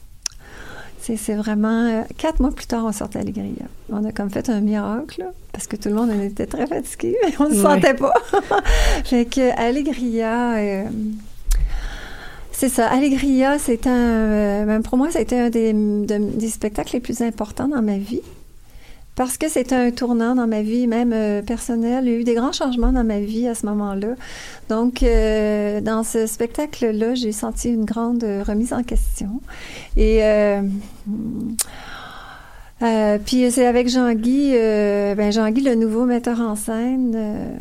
[1.17, 3.67] C'est vraiment euh, quatre mois plus tard, on sortait Allegria.
[3.91, 7.17] On a comme fait un miracle parce que tout le monde on était très fatigué,
[7.25, 7.63] mais on ne Ouais.
[7.63, 8.13] sentait pas.
[9.05, 10.57] fait que Allegria.
[10.57, 10.85] euh,
[12.53, 12.89] c'est ça.
[12.89, 13.91] Allegria, c'est un.
[13.91, 17.99] euh, même pour moi, été un des, de- des spectacles les plus importants dans ma
[17.99, 18.21] vie.
[19.19, 22.05] Parce que c'était un tournant dans ma vie, même euh, personnelle.
[22.07, 24.15] Il y a eu des grands changements dans ma vie à ce moment-là.
[24.69, 29.41] Donc, euh, dans ce spectacle-là, j'ai senti une grande euh, remise en question.
[29.97, 30.21] Et.
[30.23, 30.63] euh,
[33.27, 37.59] puis c'est avec Jean-Guy, ben Jean-Guy, le nouveau metteur en scène.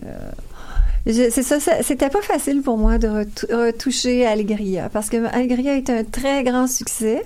[1.08, 5.18] Je- C'est ça, ça- c'était pas facile pour moi de retou- retoucher Allegria parce que
[5.34, 7.24] Allegria est un très grand succès.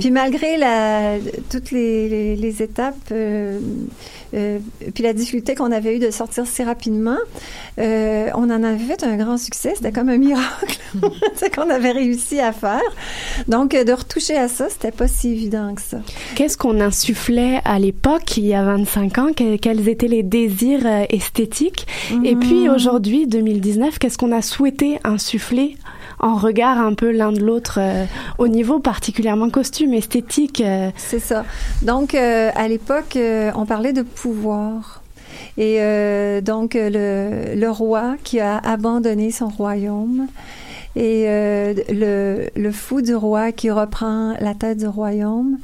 [0.00, 1.16] Puis malgré la,
[1.50, 3.58] toutes les, les- les étapes, euh,
[4.34, 4.58] euh,
[4.94, 7.18] puis la difficulté qu'on avait eu de sortir si rapidement,
[7.78, 9.72] euh, on en avait fait un grand succès.
[9.76, 10.78] C'était comme un miracle
[11.36, 12.80] c'est qu'on avait réussi à faire.
[13.48, 15.98] Donc de retoucher à ça, c'était pas si évident que ça.
[16.34, 19.32] Qu'est-ce qu'on insufflait à l'époque, il y a 25 ans?
[19.36, 21.86] Que- quels étaient les désirs esthétiques?
[22.24, 22.70] Et puis Mhm.
[23.12, 25.76] Aujourd'hui, 2019, qu'est-ce qu'on a souhaité insuffler
[26.18, 28.06] en regard un peu l'un de l'autre euh,
[28.38, 30.62] au niveau particulièrement costume, esthétique?
[30.62, 31.44] euh, C'est ça.
[31.82, 33.18] Donc, euh, à l'époque,
[33.54, 35.02] on parlait de pouvoir.
[35.58, 35.78] Et
[36.42, 40.28] donc, le roi qui a abandonné son royaume
[40.94, 45.58] et euh, le, le fou du roi qui reprend la tête du royaume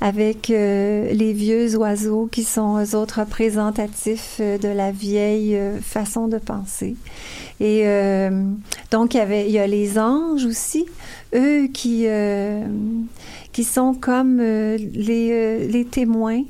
[0.00, 5.78] avec euh, les vieux oiseaux qui sont eux autres représentatifs euh, de la vieille euh,
[5.80, 6.96] façon de penser.
[7.60, 8.44] Et euh,
[8.90, 10.84] donc, il y, avait, il y a les anges aussi,
[11.34, 12.60] eux qui, euh,
[13.52, 16.42] qui sont comme les, les témoins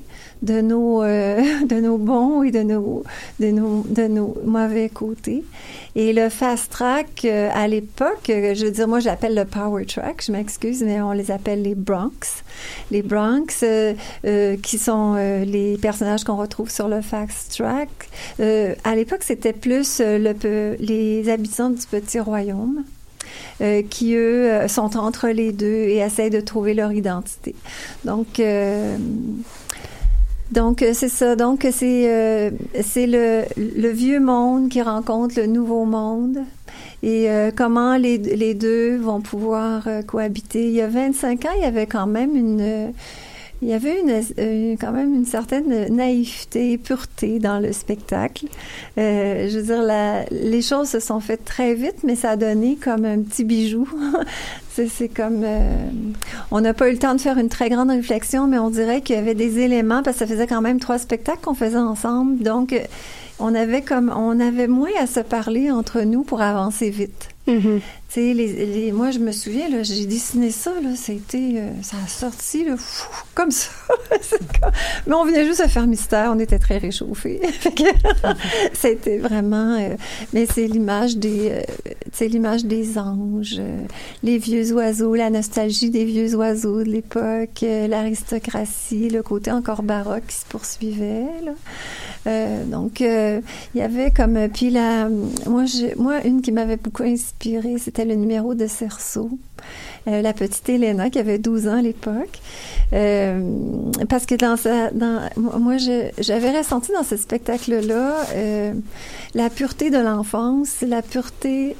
[0.44, 3.02] de nos, euh, de nos bons et de nos,
[3.40, 5.42] de nos, de nos mauvais côtés.
[5.96, 9.86] Et le fast track, euh, à l'époque, euh, je veux dire, moi, j'appelle le power
[9.86, 12.42] track, je m'excuse, mais on les appelle les Bronx.
[12.90, 13.94] Les Bronx, euh,
[14.26, 17.88] euh, qui sont euh, les personnages qu'on retrouve sur le fast track.
[18.84, 22.84] À l'époque, c'était plus les habitants du petit royaume.
[23.60, 27.54] euh, qui, eux, sont entre les deux et essayent de trouver leur identité.
[28.04, 28.96] Donc, euh,
[30.54, 31.36] donc euh, c'est ça.
[31.36, 32.50] Donc, c'est euh,
[32.82, 36.38] c'est le, le vieux monde qui rencontre le nouveau monde
[37.02, 40.68] et euh, comment les, les deux vont pouvoir euh, cohabiter.
[40.68, 42.92] Il y a 25 ans, il y avait quand même une...
[43.62, 48.46] il y avait une, euh, quand même une certaine naïveté, pureté dans le spectacle.
[48.98, 52.76] Euh, je veux dire, les choses se sont faites très vite, mais ça a donné
[52.76, 53.88] comme un petit bijou.
[54.70, 55.42] c'est comme...
[55.44, 55.86] euh,
[56.50, 59.00] on n'a pas eu le temps de faire une très grande réflexion, mais on dirait
[59.00, 61.76] qu'il y avait des éléments, parce que ça faisait quand même trois spectacles qu'on faisait
[61.76, 62.42] ensemble.
[62.42, 62.74] Donc,
[63.38, 64.12] on avait comme...
[64.14, 67.28] On avait moins à se parler entre nous pour avancer vite.
[67.46, 67.52] Sais,
[68.92, 72.76] moi, je me souviens, là, j'ai dessiné ça, là, c'était, euh, ça a sorti, là,
[72.76, 73.70] fou, comme ça.
[75.06, 77.40] Mais on venait juste à faire mystère, on était très réchauffés.
[78.72, 79.96] C'était vraiment, euh,
[80.32, 81.62] mais c'est l'image des, euh,
[82.12, 83.82] c'est l'image des anges, euh,
[84.22, 90.26] les vieux oiseaux, la nostalgie des vieux oiseaux de l'époque, l'aristocratie, le côté encore baroque
[90.28, 91.52] qui se poursuivait, là.
[92.66, 93.42] Donc, il
[93.74, 94.48] y avait comme...
[94.48, 95.10] Puis la,
[95.46, 95.64] moi,
[95.98, 99.30] moi, une qui m'avait beaucoup inspirée, c'était le numéro de Cerceau.
[100.06, 102.40] Euh, la petite Elena qui avait 12 ans à l'époque.
[102.92, 103.40] Euh,
[104.10, 104.90] parce que dans sa,
[105.36, 105.76] moi,
[106.18, 108.74] j'avais ressenti dans ce spectacle-là euh,
[109.34, 111.76] la pureté de l'enfance, la pureté,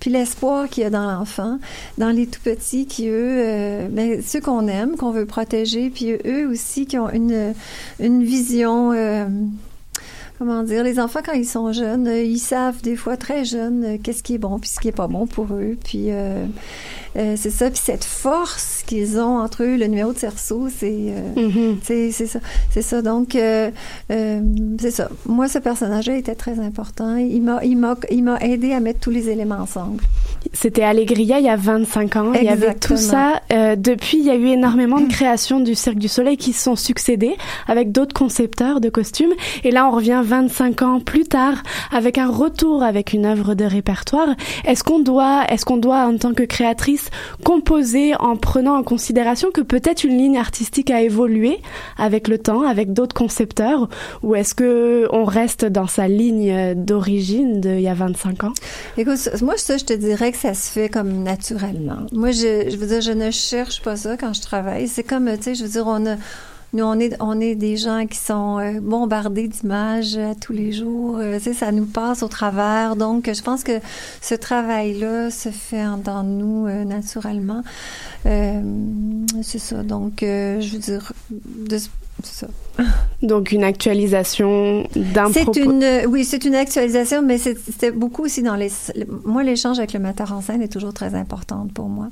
[0.00, 1.58] puis l'espoir qu'il y a dans l'enfant,
[1.96, 6.48] dans les tout petits qui, eux, ben, ceux qu'on aime, qu'on veut protéger, puis eux
[6.48, 7.54] aussi qui ont une,
[8.00, 8.92] une vision...
[10.40, 14.22] comment dire, les enfants quand ils sont jeunes, ils savent des fois très jeunes qu'est-ce
[14.22, 15.76] qui est bon puis ce qui est pas bon pour eux.
[15.84, 16.46] Puis euh,
[17.16, 20.92] euh, c'est ça, puis cette force qu'ils ont entre eux, le numéro de cerceau, c'est
[20.92, 23.02] euh, c'est c'est ça, c'est ça.
[23.02, 23.70] Donc euh,
[24.10, 24.40] euh,
[24.80, 25.08] c'est ça.
[25.26, 27.16] Moi, ce personnage-là était très important.
[27.16, 30.02] Il m'a il m'a il m'a aidé à mettre tous les éléments ensemble.
[30.52, 32.32] C'était Allegria il y a 25 ans.
[32.34, 32.98] Il y avait tout Exactement.
[32.98, 33.40] ça.
[33.52, 36.62] Euh, depuis, il y a eu énormément de créations du Cirque du Soleil qui se
[36.62, 37.36] sont succédées
[37.68, 39.32] avec d'autres concepteurs de costumes.
[39.64, 41.62] Et là, on revient 25 ans plus tard
[41.92, 44.28] avec un retour avec une œuvre de répertoire.
[44.64, 46.99] Est-ce qu'on doit, est-ce qu'on doit, en tant que créatrice,
[47.44, 51.58] composer en prenant en considération que peut-être une ligne artistique a évolué
[51.96, 53.88] avec le temps, avec d'autres concepteurs,
[54.22, 58.52] ou est-ce que on reste dans sa ligne d'origine d'il y a 25 ans?
[58.96, 62.06] Écoute, moi, ça, je te dirais que ça se fait comme naturellement.
[62.12, 64.88] Moi, je, je veux dire, je ne cherche pas ça quand je travaille.
[64.88, 66.16] C'est comme, tu sais, je veux dire, on a,
[66.72, 70.70] nous, on est, on est des gens qui sont euh, bombardés d'images à tous les
[70.72, 71.18] jours.
[71.18, 72.94] Euh, tu sais, ça nous passe au travers.
[72.96, 73.80] Donc, je pense que
[74.20, 77.62] ce travail-là se fait en dans nous euh, naturellement.
[78.26, 78.60] Euh,
[79.42, 79.82] c'est ça.
[79.82, 81.78] Donc, euh, je veux dire, de-
[82.22, 82.46] c'est ça.
[83.22, 85.58] Donc une actualisation d'un C'est propos.
[85.60, 88.70] une, euh, oui, c'est une actualisation, mais c'est- c'était beaucoup aussi dans les.
[89.24, 92.08] Moi, l'échange avec le metteur en scène est toujours très importante pour moi.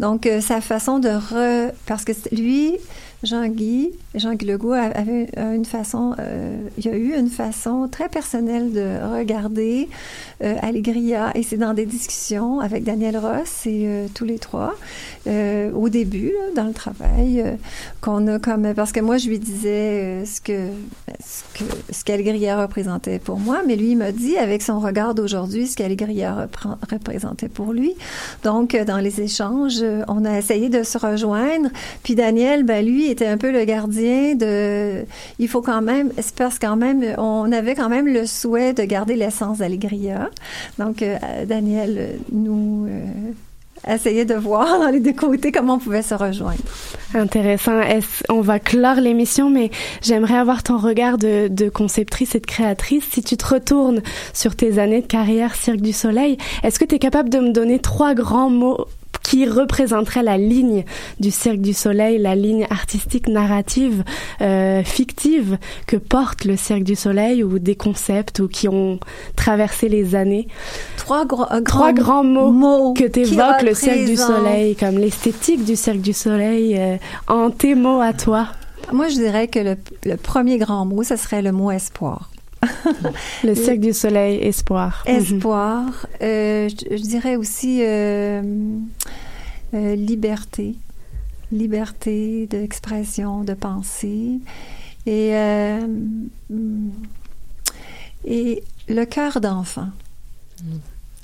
[0.00, 2.76] Donc, euh, sa façon de re, parce que lui,
[3.22, 8.08] Jean-Guy, Jean-Guy Legault avait euh, une façon, euh, il y a eu une façon très
[8.08, 9.88] personnelle de regarder
[10.42, 14.74] euh, Allegria, et c'est dans des discussions avec Daniel Ross et euh, tous les trois
[15.74, 17.44] au début, dans le travail,
[18.00, 20.68] qu'on a comme, parce que moi, je lui disais ce que
[21.90, 25.76] ce qu'Alegria représentait pour moi, mais lui il m'a dit avec son regard d'aujourd'hui ce
[25.76, 27.92] qu'Alegria repren- représentait pour lui.
[28.42, 31.68] Donc dans les échanges, on a essayé de se rejoindre.
[32.02, 35.04] Puis Daniel, ben lui était un peu le gardien de.
[35.38, 38.82] Il faut quand même, c'est parce quand même, on avait quand même le souhait de
[38.82, 40.30] garder l'essence d'Alegria.
[40.78, 41.16] Donc euh,
[41.46, 46.58] Daniel nous euh, essayait de voir dans les deux côtés comment on pouvait se rejoindre.
[47.14, 47.80] Intéressant.
[48.28, 49.70] On va clore l'émission, mais
[50.02, 53.04] j'aimerais avoir ton regard de, de conceptrice et de créatrice.
[53.10, 54.02] Si tu te retournes
[54.32, 57.52] sur tes années de carrière Cirque du Soleil, est-ce que tu es capable de me
[57.52, 58.86] donner trois grands mots
[59.22, 60.84] qui représenteraient la ligne
[61.20, 64.04] du Cirque du Soleil, la ligne artistique, narrative,
[64.40, 68.98] euh, fictive que porte le Cirque du Soleil ou des concepts ou qui ont
[69.36, 70.48] traversé les années
[70.96, 75.64] Trois, gros- euh, Trois grands mots, que qui t'évoques le Cirque du Soleil, comme l'esthétique
[75.64, 76.96] du Cirque du Soleil, euh,
[77.28, 78.48] en tes mots à toi.
[78.92, 82.30] Moi, je dirais que le, le premier grand mot, ce serait le mot espoir.
[83.44, 85.02] Le Cirque du Soleil, espoir.
[85.06, 86.06] Espoir.
[86.22, 88.42] Euh, je, je dirais aussi euh,
[89.74, 90.74] euh, liberté.
[91.50, 94.38] Liberté d'expression, de pensée.
[95.06, 95.86] Et, euh,
[96.50, 96.90] mm,
[98.24, 99.88] et le cœur d'enfant.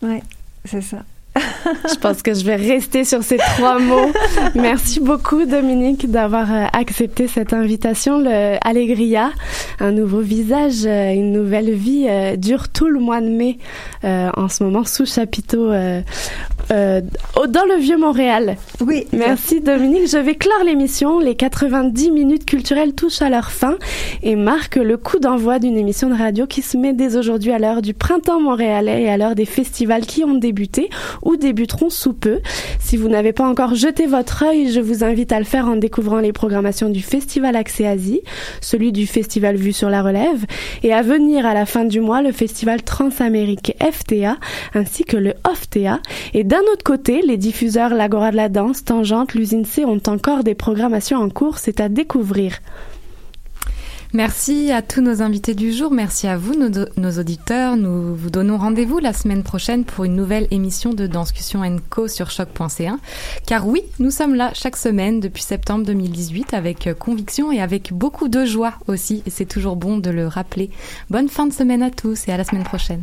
[0.02, 0.22] Ouais,
[0.64, 1.04] c'est ça.
[1.66, 4.12] Je pense que je vais rester sur ces trois mots.
[4.54, 8.18] Merci beaucoup, Dominique, d'avoir euh, accepté cette invitation.
[8.18, 8.58] Le
[9.80, 13.58] un nouveau visage, euh, une nouvelle vie, euh, dure tout le mois de mai
[14.02, 15.70] en ce moment sous chapiteau
[16.70, 17.00] euh,
[17.48, 18.56] dans le vieux Montréal.
[18.80, 19.06] Oui.
[19.12, 20.08] Merci, Dominique.
[20.08, 21.18] Je vais clore l'émission.
[21.18, 23.76] Les 90 minutes culturelles touchent à leur fin
[24.22, 27.58] et marquent le coup d'envoi d'une émission de radio qui se met dès aujourd'hui à
[27.58, 30.88] l'heure du printemps montréalais et à l'heure des festivals qui ont débuté
[31.22, 32.40] ou débuteront sous peu.
[32.80, 35.76] Si vous n'avez pas encore jeté votre œil, je vous invite à le faire en
[35.76, 38.20] découvrant les programmations du Festival Accès Asie,
[38.60, 40.44] celui du Festival Vue sur la Relève,
[40.82, 44.36] et à venir à la fin du mois le Festival Transamérique FTA,
[44.74, 46.00] ainsi que le OFTA.
[46.32, 50.44] Et d'un autre côté, les diffuseurs L'Agora de la Danse, Tangente, l'Usine C ont encore
[50.44, 52.60] des programmations en cours, c'est à découvrir.
[54.12, 55.90] Merci à tous nos invités du jour.
[55.90, 57.76] Merci à vous, nos, auditeurs.
[57.76, 61.60] Nous vous donnons rendez-vous la semaine prochaine pour une nouvelle émission de Danscussion
[61.90, 62.98] Co sur choc.ca.
[63.48, 68.28] Car oui, nous sommes là chaque semaine depuis septembre 2018 avec conviction et avec beaucoup
[68.28, 69.24] de joie aussi.
[69.26, 70.70] Et c'est toujours bon de le rappeler.
[71.10, 73.02] Bonne fin de semaine à tous et à la semaine prochaine.